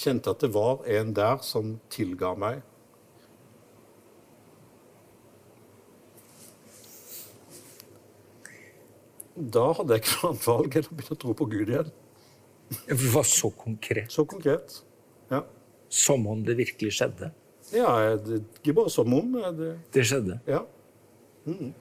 kjente 0.02 0.34
at 0.34 0.42
det 0.42 0.52
var 0.54 0.82
en 0.90 1.14
der 1.14 1.42
som 1.46 1.76
tilga 1.92 2.34
meg 2.38 2.62
da 9.52 9.68
hadde 9.76 9.96
jeg 9.96 10.02
ikke 10.02 10.16
noe 10.16 10.30
annet 10.30 10.46
valg 10.48 10.76
enn 10.78 10.88
å 10.88 10.96
begynne 10.96 11.16
å 11.16 11.20
tro 11.22 11.34
på 11.36 11.46
Gud 11.50 11.70
igjen. 11.72 11.92
Det 12.86 12.96
var 13.12 13.26
så 13.28 13.50
konkret? 13.56 14.12
Så 14.12 14.24
konkret, 14.28 14.78
ja. 15.32 15.42
Som 15.92 16.26
om 16.30 16.42
det 16.44 16.56
virkelig 16.60 16.94
skjedde? 16.98 17.32
Ja, 17.72 18.16
det 18.20 18.42
ikke 18.60 18.74
bare 18.76 18.92
som 18.92 19.12
om. 19.16 19.34
Det, 19.56 19.72
det 19.92 20.04
skjedde? 20.08 20.38
Ja. 20.48 20.62
Mm. 21.48 21.72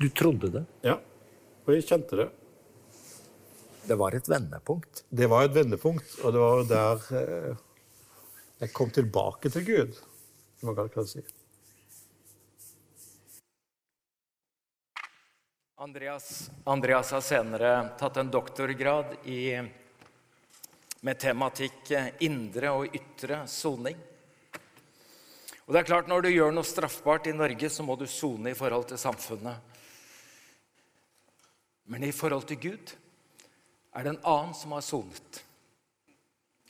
Du 0.00 0.08
trodde 0.16 0.50
det? 0.52 0.64
Ja, 0.84 0.98
og 1.66 1.74
jeg 1.74 1.86
kjente 1.88 2.20
det. 2.22 2.28
Det 3.88 3.96
var 3.96 4.12
et 4.12 4.28
vendepunkt? 4.28 5.04
Det 5.08 5.26
var 5.26 5.46
et 5.46 5.54
vendepunkt, 5.54 6.18
og 6.20 6.32
det 6.34 6.40
var 6.42 6.64
der 6.68 7.04
eh, 7.16 7.60
jeg 8.60 8.72
kom 8.76 8.90
tilbake 8.92 9.48
til 9.54 9.64
Gud, 9.64 9.94
som 10.60 10.74
man 10.76 10.90
kan 10.92 11.06
si. 11.08 11.22
Andreas, 15.80 16.50
Andreas, 16.68 17.14
har 17.16 17.24
senere 17.24 17.72
tatt 17.96 18.20
en 18.20 18.34
doktorgrad 18.34 19.16
i, 19.24 19.56
med 21.00 21.24
tematikk 21.24 21.94
eh, 21.96 22.12
indre 22.28 22.76
og 22.76 23.00
ytre 23.00 23.40
soning. 23.48 23.96
Og 25.64 25.72
det 25.72 25.80
er 25.80 25.90
klart, 25.94 26.12
Når 26.12 26.28
du 26.28 26.32
gjør 26.34 26.52
noe 26.52 26.74
straffbart 26.76 27.32
i 27.32 27.36
Norge, 27.40 27.72
så 27.72 27.88
må 27.88 27.96
du 27.96 28.04
sone 28.04 28.52
i 28.52 28.58
forhold 28.58 28.90
til 28.92 29.00
samfunnet. 29.00 29.76
Men 31.88 32.04
i 32.04 32.12
forhold 32.12 32.50
til 32.52 32.66
Gud 32.68 32.98
er 33.94 34.04
det 34.04 34.14
en 34.14 34.24
annen 34.28 34.56
som 34.56 34.74
har 34.76 34.84
sonet. 34.84 35.42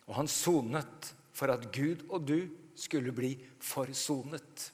Og 0.08 0.16
han 0.16 0.30
sonet 0.30 1.12
for 1.36 1.52
at 1.52 1.68
Gud 1.74 2.06
og 2.08 2.26
du 2.28 2.40
skulle 2.78 3.12
bli 3.14 3.34
forsonet. 3.62 4.68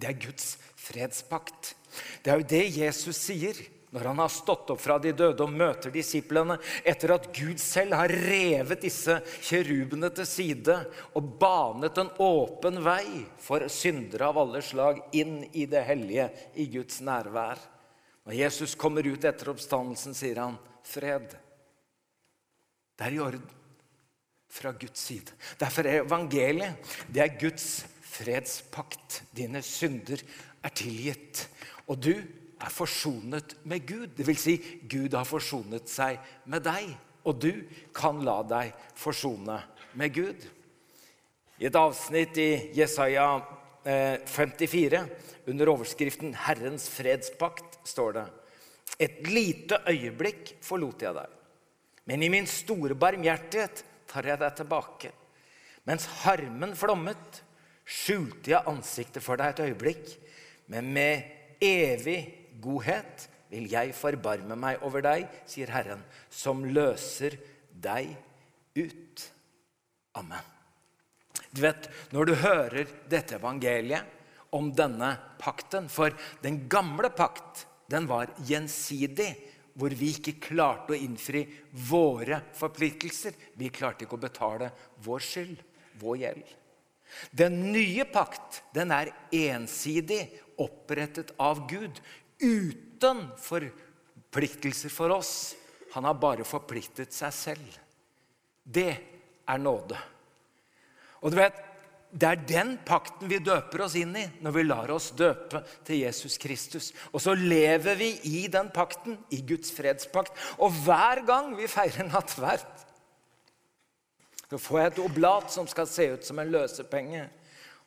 Det 0.00 0.08
er 0.10 0.22
Guds 0.22 0.54
fredspakt. 0.80 1.74
Det 2.22 2.32
er 2.32 2.40
jo 2.40 2.50
det 2.50 2.64
Jesus 2.76 3.18
sier 3.18 3.58
når 3.90 4.06
han 4.06 4.20
har 4.22 4.30
stått 4.30 4.70
opp 4.70 4.78
fra 4.80 5.00
de 5.02 5.10
døde 5.16 5.42
og 5.42 5.50
møter 5.50 5.90
disiplene 5.90 6.56
etter 6.86 7.10
at 7.16 7.26
Gud 7.34 7.58
selv 7.58 7.96
har 7.98 8.12
revet 8.12 8.84
disse 8.84 9.16
kjerubene 9.42 10.12
til 10.14 10.28
side 10.30 10.76
og 11.18 11.32
banet 11.40 11.98
en 11.98 12.12
åpen 12.22 12.78
vei 12.86 13.24
for 13.42 13.66
syndere 13.72 14.30
av 14.30 14.38
alle 14.44 14.62
slag 14.62 15.02
inn 15.18 15.40
i 15.50 15.66
det 15.70 15.82
hellige, 15.88 16.28
i 16.54 16.68
Guds 16.70 17.02
nærvær. 17.02 17.58
Når 18.28 18.38
Jesus 18.38 18.76
kommer 18.78 19.06
ut 19.10 19.24
etter 19.26 19.50
oppstandelsen, 19.50 20.14
sier 20.14 20.38
han, 20.38 20.58
'Fred'. 20.84 21.36
Det 22.98 23.06
er 23.06 23.16
i 23.16 23.18
orden 23.18 23.50
fra 24.50 24.72
Guds 24.72 24.98
side. 24.98 25.32
Derfor 25.60 25.86
er 25.86 26.02
evangeliet 26.02 26.74
det 27.08 27.22
er 27.22 27.38
Guds 27.40 27.86
fredspakt. 28.02 29.22
Dine 29.36 29.62
synder 29.62 30.20
er 30.62 30.74
tilgitt. 30.74 31.46
Og 31.88 32.02
du 32.02 32.14
er 32.60 32.72
forsonet 32.72 33.56
med 33.64 33.86
Gud. 33.86 34.06
Det 34.16 34.26
vil 34.26 34.36
si, 34.36 34.56
Gud 34.90 35.14
har 35.16 35.24
forsonet 35.24 35.88
seg 35.90 36.18
med 36.46 36.66
deg. 36.66 36.90
Og 37.24 37.38
du 37.40 37.52
kan 37.94 38.20
la 38.24 38.40
deg 38.42 38.74
forsone 38.98 39.60
med 39.94 40.14
Gud. 40.14 40.44
I 41.60 41.68
et 41.68 41.76
avsnitt 41.76 42.38
i 42.40 42.50
Jesaja 42.76 43.40
54, 43.84 44.92
eh, 44.96 45.08
under 45.46 45.68
overskriften 45.72 46.34
'Herrens 46.34 46.88
fredspakt', 46.88 47.80
står 47.84 48.12
det 48.12 48.26
Et 48.98 49.20
lite 49.28 49.80
øyeblikk 49.88 50.56
forlot 50.64 51.02
jeg 51.04 51.16
deg. 51.16 51.36
Men 52.10 52.24
i 52.24 52.30
min 52.32 52.48
store 52.48 52.96
barmhjertighet 52.98 53.84
tar 54.10 54.26
jeg 54.26 54.40
deg 54.40 54.56
tilbake. 54.58 55.12
Mens 55.88 56.06
harmen 56.24 56.74
flommet, 56.78 57.42
skjulte 57.90 58.52
jeg 58.52 58.70
ansiktet 58.70 59.24
for 59.24 59.40
deg 59.40 59.54
et 59.54 59.62
øyeblikk. 59.68 60.12
Men 60.70 60.92
med 60.94 61.60
evig 61.62 62.20
godhet 62.62 63.26
vil 63.50 63.66
jeg 63.70 63.94
forbarme 63.98 64.56
meg 64.58 64.82
over 64.86 65.02
deg, 65.04 65.26
sier 65.48 65.72
Herren, 65.74 66.02
som 66.30 66.62
løser 66.66 67.34
deg 67.70 68.12
ut. 68.78 69.26
Amen. 70.18 70.46
Du 71.50 71.62
vet, 71.64 71.88
Når 72.12 72.24
du 72.24 72.34
hører 72.34 72.86
dette 73.10 73.38
evangeliet 73.38 74.06
om 74.54 74.70
denne 74.74 75.16
pakten 75.38 75.88
For 75.90 76.14
den 76.42 76.68
gamle 76.70 77.10
pakt 77.14 77.64
den 77.90 78.06
var 78.06 78.30
gjensidig, 78.46 79.32
hvor 79.74 79.92
vi 79.96 80.12
ikke 80.14 80.38
klarte 80.42 80.94
å 80.94 80.98
innfri 80.98 81.42
våre 81.88 82.40
forpliktelser. 82.58 83.34
Vi 83.58 83.70
klarte 83.72 84.04
ikke 84.06 84.18
å 84.18 84.24
betale 84.26 84.70
vår 85.04 85.24
skyld, 85.24 85.62
vår 86.02 86.18
gjeld. 86.22 86.56
Den 87.34 87.56
nye 87.74 88.06
pakt 88.06 88.60
den 88.74 88.92
er 88.94 89.10
ensidig 89.34 90.22
opprettet 90.62 91.32
av 91.42 91.64
Gud 91.70 91.98
uten 92.38 93.24
forpliktelser 93.40 94.92
for 94.94 95.16
oss. 95.16 95.56
Han 95.96 96.06
har 96.06 96.18
bare 96.22 96.46
forpliktet 96.46 97.14
seg 97.14 97.34
selv. 97.34 97.80
Det 98.62 98.90
er 99.50 99.58
nåde. 99.58 99.98
Og 101.20 101.32
du 101.32 101.40
vet, 101.40 101.56
Det 102.10 102.26
er 102.26 102.40
den 102.42 102.72
pakten 102.82 103.30
vi 103.30 103.38
døper 103.38 103.84
oss 103.84 103.94
inn 103.98 104.16
i 104.18 104.24
når 104.42 104.54
vi 104.56 104.64
lar 104.66 104.90
oss 104.90 105.12
døpe 105.14 105.62
til 105.86 106.02
Jesus 106.02 106.40
Kristus. 106.42 106.90
Og 107.14 107.22
så 107.22 107.36
lever 107.38 107.98
vi 108.00 108.10
i 108.26 108.46
den 108.50 108.72
pakten, 108.74 109.18
i 109.30 109.38
Guds 109.46 109.70
fredspakt. 109.74 110.34
Og 110.58 110.74
hver 110.82 111.22
gang 111.28 111.52
vi 111.58 111.70
feirer 111.70 112.08
nattverd, 112.10 112.66
så 114.50 114.58
får 114.58 114.80
jeg 114.80 114.90
et 114.90 115.02
oblat 115.04 115.54
som 115.54 115.68
skal 115.70 115.86
se 115.86 116.08
ut 116.16 116.26
som 116.26 116.42
en 116.42 116.50
løsepenge. 116.50 117.28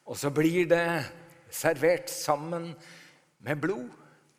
Og 0.07 0.15
så 0.19 0.31
blir 0.31 0.69
det 0.71 0.87
servert 1.51 2.07
sammen 2.11 2.71
med 3.43 3.59
blod 3.59 3.89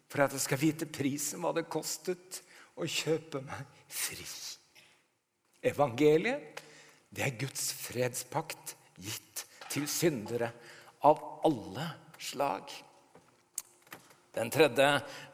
for 0.09 0.25
at 0.25 0.33
jeg 0.33 0.47
skal 0.47 0.62
vite 0.62 0.88
prisen 0.88 1.44
hva 1.44 1.53
det 1.53 1.68
kostet 1.68 2.40
å 2.81 2.88
kjøpe 2.88 3.42
meg 3.44 3.81
fri. 3.92 4.25
Evangeliet, 5.64 6.62
det 7.14 7.29
er 7.29 7.37
Guds 7.44 7.68
fredspakt 7.85 8.75
gitt 8.97 9.44
til 9.75 9.87
syndere 9.91 10.51
av 11.05 11.21
alle 11.45 11.87
slag. 12.19 12.71
Den 14.35 14.51
tredje 14.51 14.89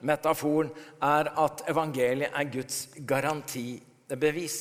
metaforen 0.04 0.72
er 1.04 1.30
at 1.40 1.64
evangeliet 1.70 2.34
er 2.36 2.52
Guds 2.52 2.82
garantibevis. 3.08 4.60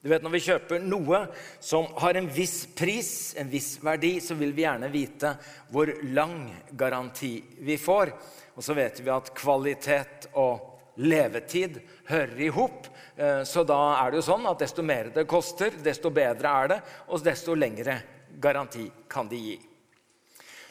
Du 0.00 0.08
vet, 0.08 0.22
Når 0.22 0.32
vi 0.32 0.42
kjøper 0.46 0.84
noe 0.84 1.24
som 1.60 1.90
har 2.00 2.16
en 2.16 2.28
viss 2.32 2.64
pris, 2.76 3.34
en 3.36 3.50
viss 3.50 3.74
verdi, 3.82 4.14
så 4.20 4.36
vil 4.38 4.54
vi 4.56 4.64
gjerne 4.64 4.88
vite 4.92 5.34
hvor 5.72 5.90
lang 6.14 6.46
garanti 6.72 7.34
vi 7.66 7.76
får. 7.76 8.14
Og 8.56 8.64
så 8.64 8.76
vet 8.78 9.02
vi 9.02 9.10
at 9.12 9.34
kvalitet 9.36 10.30
og 10.40 10.70
levetid 11.00 11.80
hører 12.08 12.40
i 12.40 12.48
hop. 12.54 12.88
Eh, 13.16 13.42
så 13.44 13.64
da 13.66 13.80
er 13.98 14.10
det 14.10 14.20
jo 14.20 14.28
sånn 14.30 14.48
at 14.48 14.62
desto 14.62 14.84
mer 14.86 15.10
det 15.14 15.26
koster, 15.28 15.74
desto 15.84 16.12
bedre 16.14 16.54
er 16.62 16.72
det, 16.74 16.80
og 17.08 17.24
desto 17.24 17.56
lengre 17.58 17.98
garanti 18.38 18.86
kan 19.08 19.28
de 19.28 19.36
gi. 19.36 19.58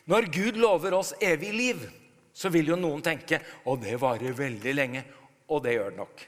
Når 0.10 0.30
Gud 0.34 0.58
lover 0.58 0.96
oss 0.98 1.14
evig 1.22 1.54
liv, 1.54 1.84
så 2.34 2.50
vil 2.50 2.72
jo 2.72 2.78
noen 2.80 3.02
tenke 3.04 3.42
og 3.68 3.82
det 3.84 3.98
varer 4.02 4.34
veldig 4.34 4.74
lenge. 4.74 5.06
Og 5.50 5.64
det 5.66 5.76
gjør 5.76 5.90
det 5.92 5.98
nok. 5.98 6.24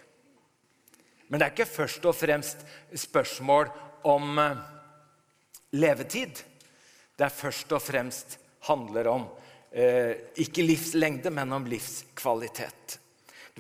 Men 1.30 1.40
det 1.40 1.46
er 1.46 1.54
ikke 1.54 1.70
først 1.70 2.06
og 2.10 2.16
fremst 2.18 2.64
spørsmål 2.98 3.70
om 4.10 4.40
eh, 4.42 4.64
levetid. 5.78 6.42
Det 7.16 7.28
er 7.28 7.34
først 7.34 7.72
og 7.78 7.84
fremst 7.86 8.38
handler 8.68 9.10
om 9.12 9.28
eh, 9.72 10.18
ikke 10.42 10.66
livslengde, 10.66 11.32
men 11.34 11.54
om 11.54 11.70
livskvalitet. 11.70 12.98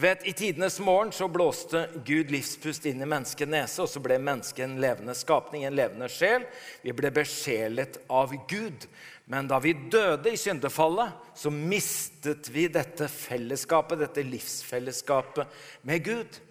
Vet, 0.02 0.28
I 0.28 0.34
tidenes 0.34 0.80
morgen 0.80 1.12
så 1.12 1.28
blåste 1.28 1.90
Gud 2.06 2.32
livspust 2.32 2.86
inn 2.90 3.04
i 3.04 3.06
menneskets 3.06 3.52
nese, 3.52 3.84
og 3.84 3.90
så 3.92 4.00
ble 4.02 4.16
mennesket 4.18 4.64
en 4.66 4.80
levende 4.82 5.14
skapning, 5.14 5.62
en 5.68 5.76
levende 5.78 6.08
sjel. 6.10 6.48
Vi 6.82 6.94
ble 6.98 7.12
besjelet 7.14 8.00
av 8.10 8.34
Gud. 8.50 8.88
Men 9.30 9.46
da 9.52 9.60
vi 9.62 9.76
døde 9.94 10.34
i 10.34 10.40
syndefallet, 10.42 11.14
så 11.38 11.52
mistet 11.54 12.50
vi 12.50 12.66
dette 12.74 13.06
fellesskapet, 13.14 14.02
dette 14.02 14.24
livsfellesskapet 14.26 15.62
med 15.86 16.02
Gud. 16.10 16.42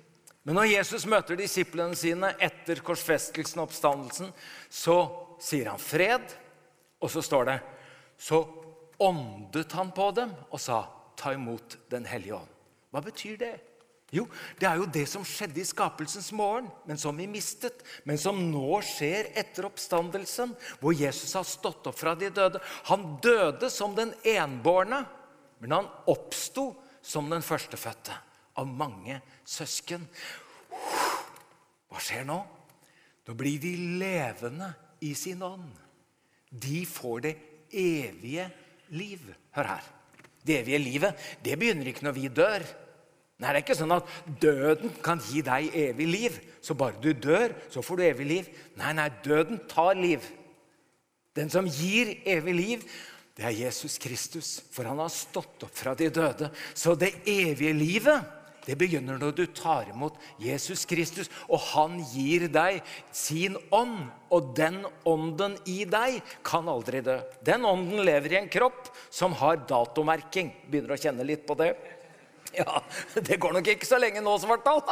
Men 0.46 0.60
når 0.60 0.70
Jesus 0.76 1.08
møter 1.10 1.42
disiplene 1.42 1.98
sine 1.98 2.30
etter 2.38 2.84
korsfestelsen 2.86 3.64
og 3.64 3.66
oppstandelsen, 3.66 4.30
så 4.70 4.96
sier 5.42 5.72
han 5.72 5.82
fred, 5.82 6.38
og 7.02 7.10
så 7.10 7.26
står 7.26 7.50
det 7.50 7.58
Så 8.14 8.44
åndet 9.02 9.74
han 9.74 9.90
på 9.90 10.10
dem 10.22 10.38
og 10.52 10.62
sa, 10.62 10.84
ta 11.18 11.34
imot 11.34 11.80
Den 11.90 12.06
hellige 12.06 12.38
ånd. 12.38 12.59
Hva 12.90 13.02
betyr 13.04 13.36
det? 13.40 13.54
Jo, 14.10 14.24
det 14.58 14.66
er 14.66 14.80
jo 14.80 14.88
det 14.90 15.04
som 15.06 15.22
skjedde 15.26 15.60
i 15.62 15.66
skapelsens 15.66 16.32
morgen, 16.34 16.66
men 16.88 16.98
som 16.98 17.14
vi 17.14 17.28
mistet. 17.30 17.84
Men 18.08 18.18
som 18.18 18.40
nå 18.50 18.80
skjer 18.82 19.30
etter 19.38 19.68
oppstandelsen, 19.68 20.56
hvor 20.82 20.96
Jesus 20.96 21.36
har 21.38 21.46
stått 21.46 21.86
opp 21.86 21.98
fra 21.98 22.16
de 22.18 22.32
døde. 22.34 22.62
Han 22.90 23.20
døde 23.22 23.70
som 23.70 23.94
den 23.94 24.10
enbårne, 24.26 25.04
men 25.62 25.76
han 25.76 25.90
oppsto 26.10 26.72
som 27.02 27.30
den 27.30 27.44
førstefødte 27.46 28.16
av 28.58 28.66
mange 28.66 29.20
søsken. 29.46 30.08
Hva 31.90 32.02
skjer 32.02 32.26
nå? 32.26 32.40
Da 33.26 33.36
blir 33.38 33.62
de 33.62 33.76
levende 34.00 34.72
i 35.06 35.14
sin 35.14 35.42
ånd. 35.46 35.70
De 36.50 36.82
får 36.88 37.22
det 37.28 37.34
evige 37.70 38.50
liv. 38.90 39.22
Hør 39.54 39.76
her. 39.76 39.90
Det 40.46 40.60
evige 40.62 40.80
livet 40.80 41.26
det 41.44 41.58
begynner 41.60 41.90
ikke 41.90 42.06
når 42.06 42.16
vi 42.16 42.30
dør. 42.32 42.64
Nei, 43.40 43.48
Det 43.48 43.56
er 43.56 43.62
ikke 43.64 43.78
sånn 43.78 43.94
at 43.96 44.08
døden 44.40 44.92
kan 45.04 45.20
gi 45.24 45.40
deg 45.44 45.70
evig 45.72 46.06
liv. 46.08 46.34
Så 46.60 46.76
bare 46.76 47.00
du 47.00 47.12
dør, 47.16 47.54
så 47.72 47.80
får 47.80 47.96
du 47.96 48.02
evig 48.04 48.26
liv. 48.28 48.50
Nei, 48.76 48.92
nei, 48.92 49.08
døden 49.24 49.62
tar 49.68 49.96
liv. 49.96 50.26
Den 51.36 51.48
som 51.48 51.64
gir 51.64 52.18
evig 52.28 52.54
liv, 52.54 52.84
det 53.38 53.46
er 53.48 53.56
Jesus 53.62 53.96
Kristus. 54.02 54.58
For 54.74 54.84
han 54.84 55.00
har 55.00 55.08
stått 55.08 55.64
opp 55.64 55.72
fra 55.72 55.94
de 55.96 56.10
døde. 56.12 56.50
Så 56.76 56.92
det 57.00 57.14
evige 57.24 57.72
livet 57.72 58.39
det 58.66 58.76
begynner 58.80 59.18
når 59.20 59.34
du 59.36 59.44
tar 59.56 59.88
imot 59.90 60.18
Jesus 60.40 60.84
Kristus, 60.88 61.30
og 61.48 61.62
han 61.72 62.00
gir 62.12 62.48
deg 62.52 62.80
sin 63.12 63.56
ånd. 63.74 64.10
Og 64.30 64.52
den 64.54 64.82
ånden 65.08 65.56
i 65.66 65.82
deg 65.88 66.20
kan 66.46 66.68
aldri 66.70 67.00
dø. 67.02 67.16
Den 67.44 67.64
ånden 67.66 68.04
lever 68.06 68.36
i 68.36 68.40
en 68.42 68.52
kropp 68.52 68.92
som 69.10 69.34
har 69.40 69.64
datomerking. 69.70 70.52
Begynner 70.70 70.94
å 70.94 71.00
kjenne 71.00 71.26
litt 71.26 71.46
på 71.48 71.56
det. 71.58 71.72
Ja, 72.54 72.80
det 73.14 73.38
går 73.38 73.54
nok 73.54 73.68
ikke 73.72 73.86
så 73.86 73.98
lenge 74.00 74.22
nå, 74.24 74.32
Svartdal. 74.42 74.82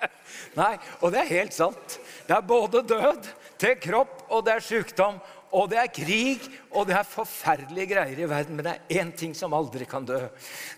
Nei, 0.60 0.74
og 1.00 1.12
det 1.12 1.22
er 1.22 1.34
helt 1.38 1.56
sant. 1.56 1.98
Det 2.28 2.36
er 2.36 2.48
både 2.48 2.84
død 2.84 3.28
til 3.60 3.76
kropp, 3.80 4.26
og 4.28 4.44
det 4.46 4.58
er 4.58 4.64
sykdom, 4.64 5.20
og 5.56 5.70
det 5.72 5.80
er 5.80 5.92
krig, 5.92 6.44
og 6.68 6.88
det 6.90 6.98
er 6.98 7.08
forferdelige 7.08 7.94
greier 7.94 8.20
i 8.20 8.28
verden. 8.28 8.58
Men 8.58 8.68
det 8.68 8.74
er 8.76 9.00
én 9.00 9.14
ting 9.16 9.32
som 9.36 9.56
aldri 9.56 9.88
kan 9.88 10.04
dø. 10.08 10.20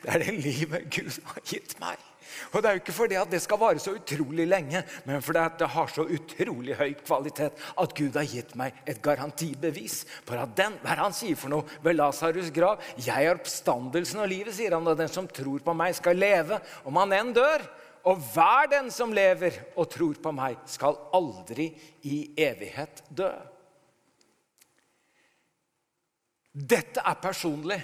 Det 0.04 0.14
er 0.14 0.24
det 0.26 0.38
livet 0.38 0.86
Gud 0.94 1.18
har 1.32 1.42
gitt 1.50 1.74
meg. 1.82 2.09
Og 2.52 2.62
Det 2.62 2.70
er 2.70 2.76
jo 2.76 2.82
ikke 2.82 2.96
fordi 2.96 3.18
at 3.20 3.30
det 3.30 3.42
skal 3.42 3.60
vare 3.60 3.82
så 3.82 3.94
utrolig 3.96 4.46
lenge, 4.48 4.82
men 5.04 5.22
fordi 5.22 5.42
at 5.42 5.58
det 5.58 5.70
har 5.74 5.92
så 5.92 6.04
utrolig 6.04 6.76
høy 6.78 6.94
kvalitet 7.00 7.58
at 7.80 7.94
Gud 7.96 8.16
har 8.18 8.28
gitt 8.28 8.54
meg 8.58 8.76
et 8.86 9.02
garantibevis 9.02 10.04
for 10.24 10.40
at 10.40 10.56
den 10.58 10.78
Hva 10.80 10.94
er 10.94 11.04
han 11.04 11.16
sier 11.16 11.38
for 11.38 11.52
noe 11.52 11.80
ved 11.84 11.98
Lasarus' 11.98 12.52
grav? 12.54 12.80
Jeg 12.96 13.26
er 13.26 13.36
oppstandelsen 13.36 14.22
og 14.22 14.30
livet, 14.30 14.54
sier 14.56 14.76
han. 14.76 14.86
Og 14.86 14.98
den 14.98 15.10
som 15.12 15.28
tror 15.28 15.62
på 15.64 15.74
meg, 15.76 15.94
skal 15.98 16.18
leve 16.18 16.60
om 16.88 16.98
han 17.00 17.14
enn 17.16 17.32
dør. 17.36 17.64
Og 18.08 18.20
hver 18.32 18.70
den 18.72 18.88
som 18.94 19.12
lever 19.12 19.58
og 19.76 19.90
tror 19.92 20.20
på 20.22 20.32
meg, 20.32 20.56
skal 20.70 20.96
aldri 21.16 21.68
i 22.08 22.22
evighet 22.40 23.02
dø. 23.12 23.32
Dette 26.50 27.02
er 27.06 27.20
personlig, 27.22 27.78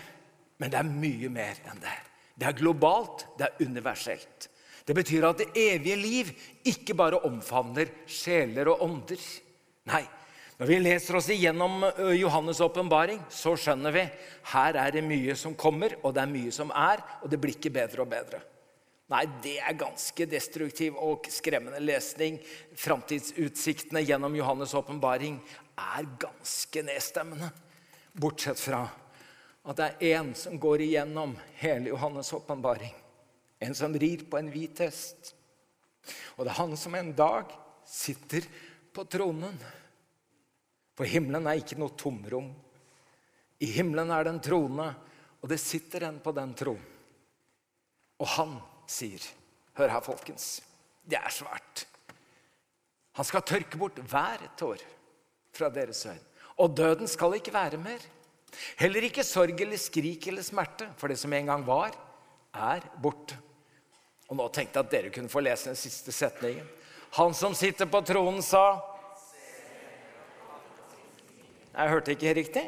men 0.58 0.72
det 0.72 0.78
er 0.80 0.88
mye 0.88 1.30
mer 1.30 1.60
enn 1.70 1.82
det. 1.84 1.98
Det 2.36 2.50
er 2.50 2.58
globalt, 2.58 3.24
det 3.38 3.48
er 3.48 3.64
universelt. 3.64 4.50
Det 4.86 4.94
betyr 4.94 5.24
at 5.26 5.40
det 5.40 5.48
evige 5.58 5.96
liv 5.98 6.30
ikke 6.68 6.94
bare 6.94 7.22
omfavner 7.26 7.88
sjeler 8.06 8.68
og 8.70 8.84
ånder. 8.86 9.22
Nei, 9.88 10.04
når 10.56 10.70
vi 10.70 10.76
leser 10.80 11.16
oss 11.18 11.30
igjennom 11.32 11.82
Johannes' 12.16 12.62
åpenbaring, 12.64 13.18
så 13.28 13.56
skjønner 13.58 13.92
vi 13.92 14.04
her 14.52 14.78
er 14.80 14.94
det 14.94 15.02
mye 15.04 15.34
som 15.36 15.56
kommer, 15.58 15.96
og 16.02 16.14
det 16.14 16.22
er 16.22 16.30
mye 16.30 16.52
som 16.54 16.70
er, 16.70 17.02
og 17.22 17.32
det 17.32 17.40
blir 17.42 17.56
ikke 17.58 17.74
bedre 17.74 18.04
og 18.04 18.12
bedre. 18.12 18.40
Nei, 19.12 19.22
det 19.42 19.58
er 19.62 19.76
ganske 19.78 20.26
destruktiv 20.26 20.96
og 20.98 21.28
skremmende 21.30 21.78
lesning. 21.82 22.40
Framtidsutsiktene 22.78 24.02
gjennom 24.02 24.34
Johannes' 24.34 24.74
åpenbaring 24.78 25.36
er 25.78 26.08
ganske 26.18 26.82
nedstemmende. 26.88 27.52
Bortsett 28.16 28.58
fra 28.58 28.80
at 29.66 29.78
det 29.78 29.86
er 29.86 30.20
én 30.20 30.30
som 30.38 30.58
går 30.62 30.84
igjennom 30.84 31.34
hele 31.58 31.90
Johannes' 31.90 32.34
åpenbaring. 32.36 32.94
En 33.58 33.74
som 33.74 33.94
rir 33.94 34.22
på 34.30 34.38
en 34.38 34.50
hvit 34.52 34.78
hest. 34.84 35.32
Og 36.36 36.44
det 36.44 36.52
er 36.52 36.60
han 36.60 36.76
som 36.78 36.94
en 36.94 37.10
dag 37.16 37.50
sitter 37.86 38.46
på 38.94 39.04
tronen. 39.10 39.56
For 40.96 41.08
himmelen 41.08 41.48
er 41.50 41.58
ikke 41.60 41.78
noe 41.80 41.96
tomrom. 41.98 42.52
I 43.58 43.72
himmelen 43.74 44.12
er 44.12 44.24
det 44.24 44.34
en 44.36 44.44
trone, 44.44 44.86
og 45.40 45.50
det 45.50 45.58
sitter 45.60 46.06
en 46.06 46.20
på 46.22 46.34
den 46.36 46.54
tronen. 46.58 46.92
Og 48.22 48.30
han 48.36 48.54
sier 48.88 49.20
Hør 49.76 49.90
her, 49.92 50.00
folkens. 50.00 50.62
Det 51.04 51.18
er 51.18 51.28
svært. 51.28 51.82
Han 53.18 53.26
skal 53.28 53.44
tørke 53.44 53.76
bort 53.76 53.98
hver 54.08 54.40
tår 54.56 54.80
fra 55.52 55.68
deres 55.68 56.00
øyne. 56.08 56.22
Og 56.64 56.72
døden 56.72 57.08
skal 57.08 57.36
ikke 57.36 57.52
være 57.52 57.76
mer. 57.76 58.00
Heller 58.80 59.06
ikke 59.08 59.24
sorg 59.26 59.60
eller 59.60 59.80
skrik 59.80 60.28
eller 60.30 60.44
smerte, 60.46 60.88
for 60.96 61.12
det 61.12 61.18
som 61.20 61.32
en 61.32 61.50
gang 61.52 61.66
var, 61.66 61.96
er 62.54 62.86
borte. 63.02 63.36
Og 64.26 64.38
Nå 64.38 64.48
tenkte 64.50 64.80
jeg 64.80 64.86
at 64.86 64.92
dere 64.92 65.12
kunne 65.14 65.30
få 65.30 65.42
lese 65.44 65.70
den 65.70 65.78
siste 65.78 66.14
setningen. 66.14 66.66
Han 67.16 67.34
som 67.36 67.54
sitter 67.54 67.88
på 67.88 68.02
tronen, 68.04 68.42
sa 68.42 68.80
Jeg 71.76 71.92
hørte 71.92 72.14
ikke 72.16 72.32
riktig. 72.38 72.64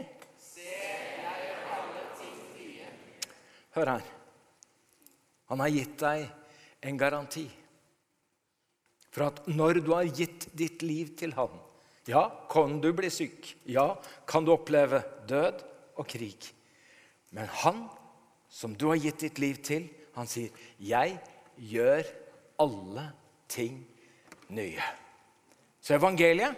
Hør 3.72 3.94
her. 3.94 4.10
Han 5.48 5.62
har 5.64 5.72
gitt 5.72 5.94
deg 6.02 6.26
en 6.84 6.98
garanti 7.00 7.46
for 9.18 9.30
at 9.32 9.40
når 9.50 9.80
du 9.82 9.94
har 9.94 10.10
gitt 10.14 10.46
ditt 10.56 10.84
liv 10.84 11.14
til 11.18 11.32
han, 11.34 11.50
ja, 12.08 12.28
kan 12.52 12.78
du 12.80 12.92
bli 12.96 13.10
syk. 13.12 13.50
Ja, 13.68 13.96
kan 14.28 14.46
du 14.46 14.52
oppleve 14.54 15.02
død 15.28 15.64
og 15.98 16.06
krig. 16.08 16.50
Men 17.34 17.50
han 17.62 17.84
som 18.48 18.74
du 18.74 18.88
har 18.88 19.00
gitt 19.02 19.20
ditt 19.26 19.38
liv 19.42 19.60
til, 19.62 19.88
han 20.16 20.26
sier, 20.26 20.50
'Jeg 20.80 21.18
gjør 21.58 22.02
alle 22.58 23.12
ting 23.48 23.84
nye'. 24.50 24.82
Så 25.80 25.94
evangeliet, 25.94 26.56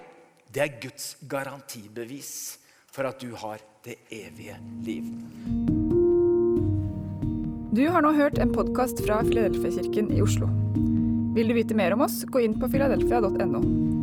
det 0.55 0.63
er 0.63 0.81
Guds 0.81 1.17
garantibevis 1.29 2.59
for 2.87 3.07
at 3.07 3.21
du 3.21 3.35
har 3.35 3.59
det 3.85 3.97
evige 4.11 4.57
liv. 4.83 5.05
Du 7.71 7.89
har 7.89 8.03
nå 8.03 8.13
hørt 8.13 8.39
en 8.39 8.53
podkast 8.53 8.99
fra 9.07 9.23
Filadelfia-kirken 9.23 10.11
i 10.11 10.23
Oslo. 10.23 10.49
Vil 11.35 11.49
du 11.49 11.55
vite 11.55 11.77
mer 11.79 11.95
om 11.95 12.01
oss, 12.01 12.25
gå 12.27 12.43
inn 12.43 12.59
på 12.59 12.67
filadelfia.no. 12.73 13.61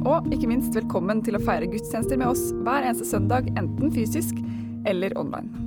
Og 0.07 0.29
ikke 0.31 0.47
minst 0.47 0.75
velkommen 0.77 1.19
til 1.25 1.35
å 1.35 1.43
feire 1.43 1.67
gudstjenester 1.67 2.15
med 2.15 2.31
oss 2.31 2.53
hver 2.63 2.87
eneste 2.87 3.09
søndag, 3.09 3.49
enten 3.59 3.91
fysisk 3.91 4.39
eller 4.87 5.17
online. 5.17 5.66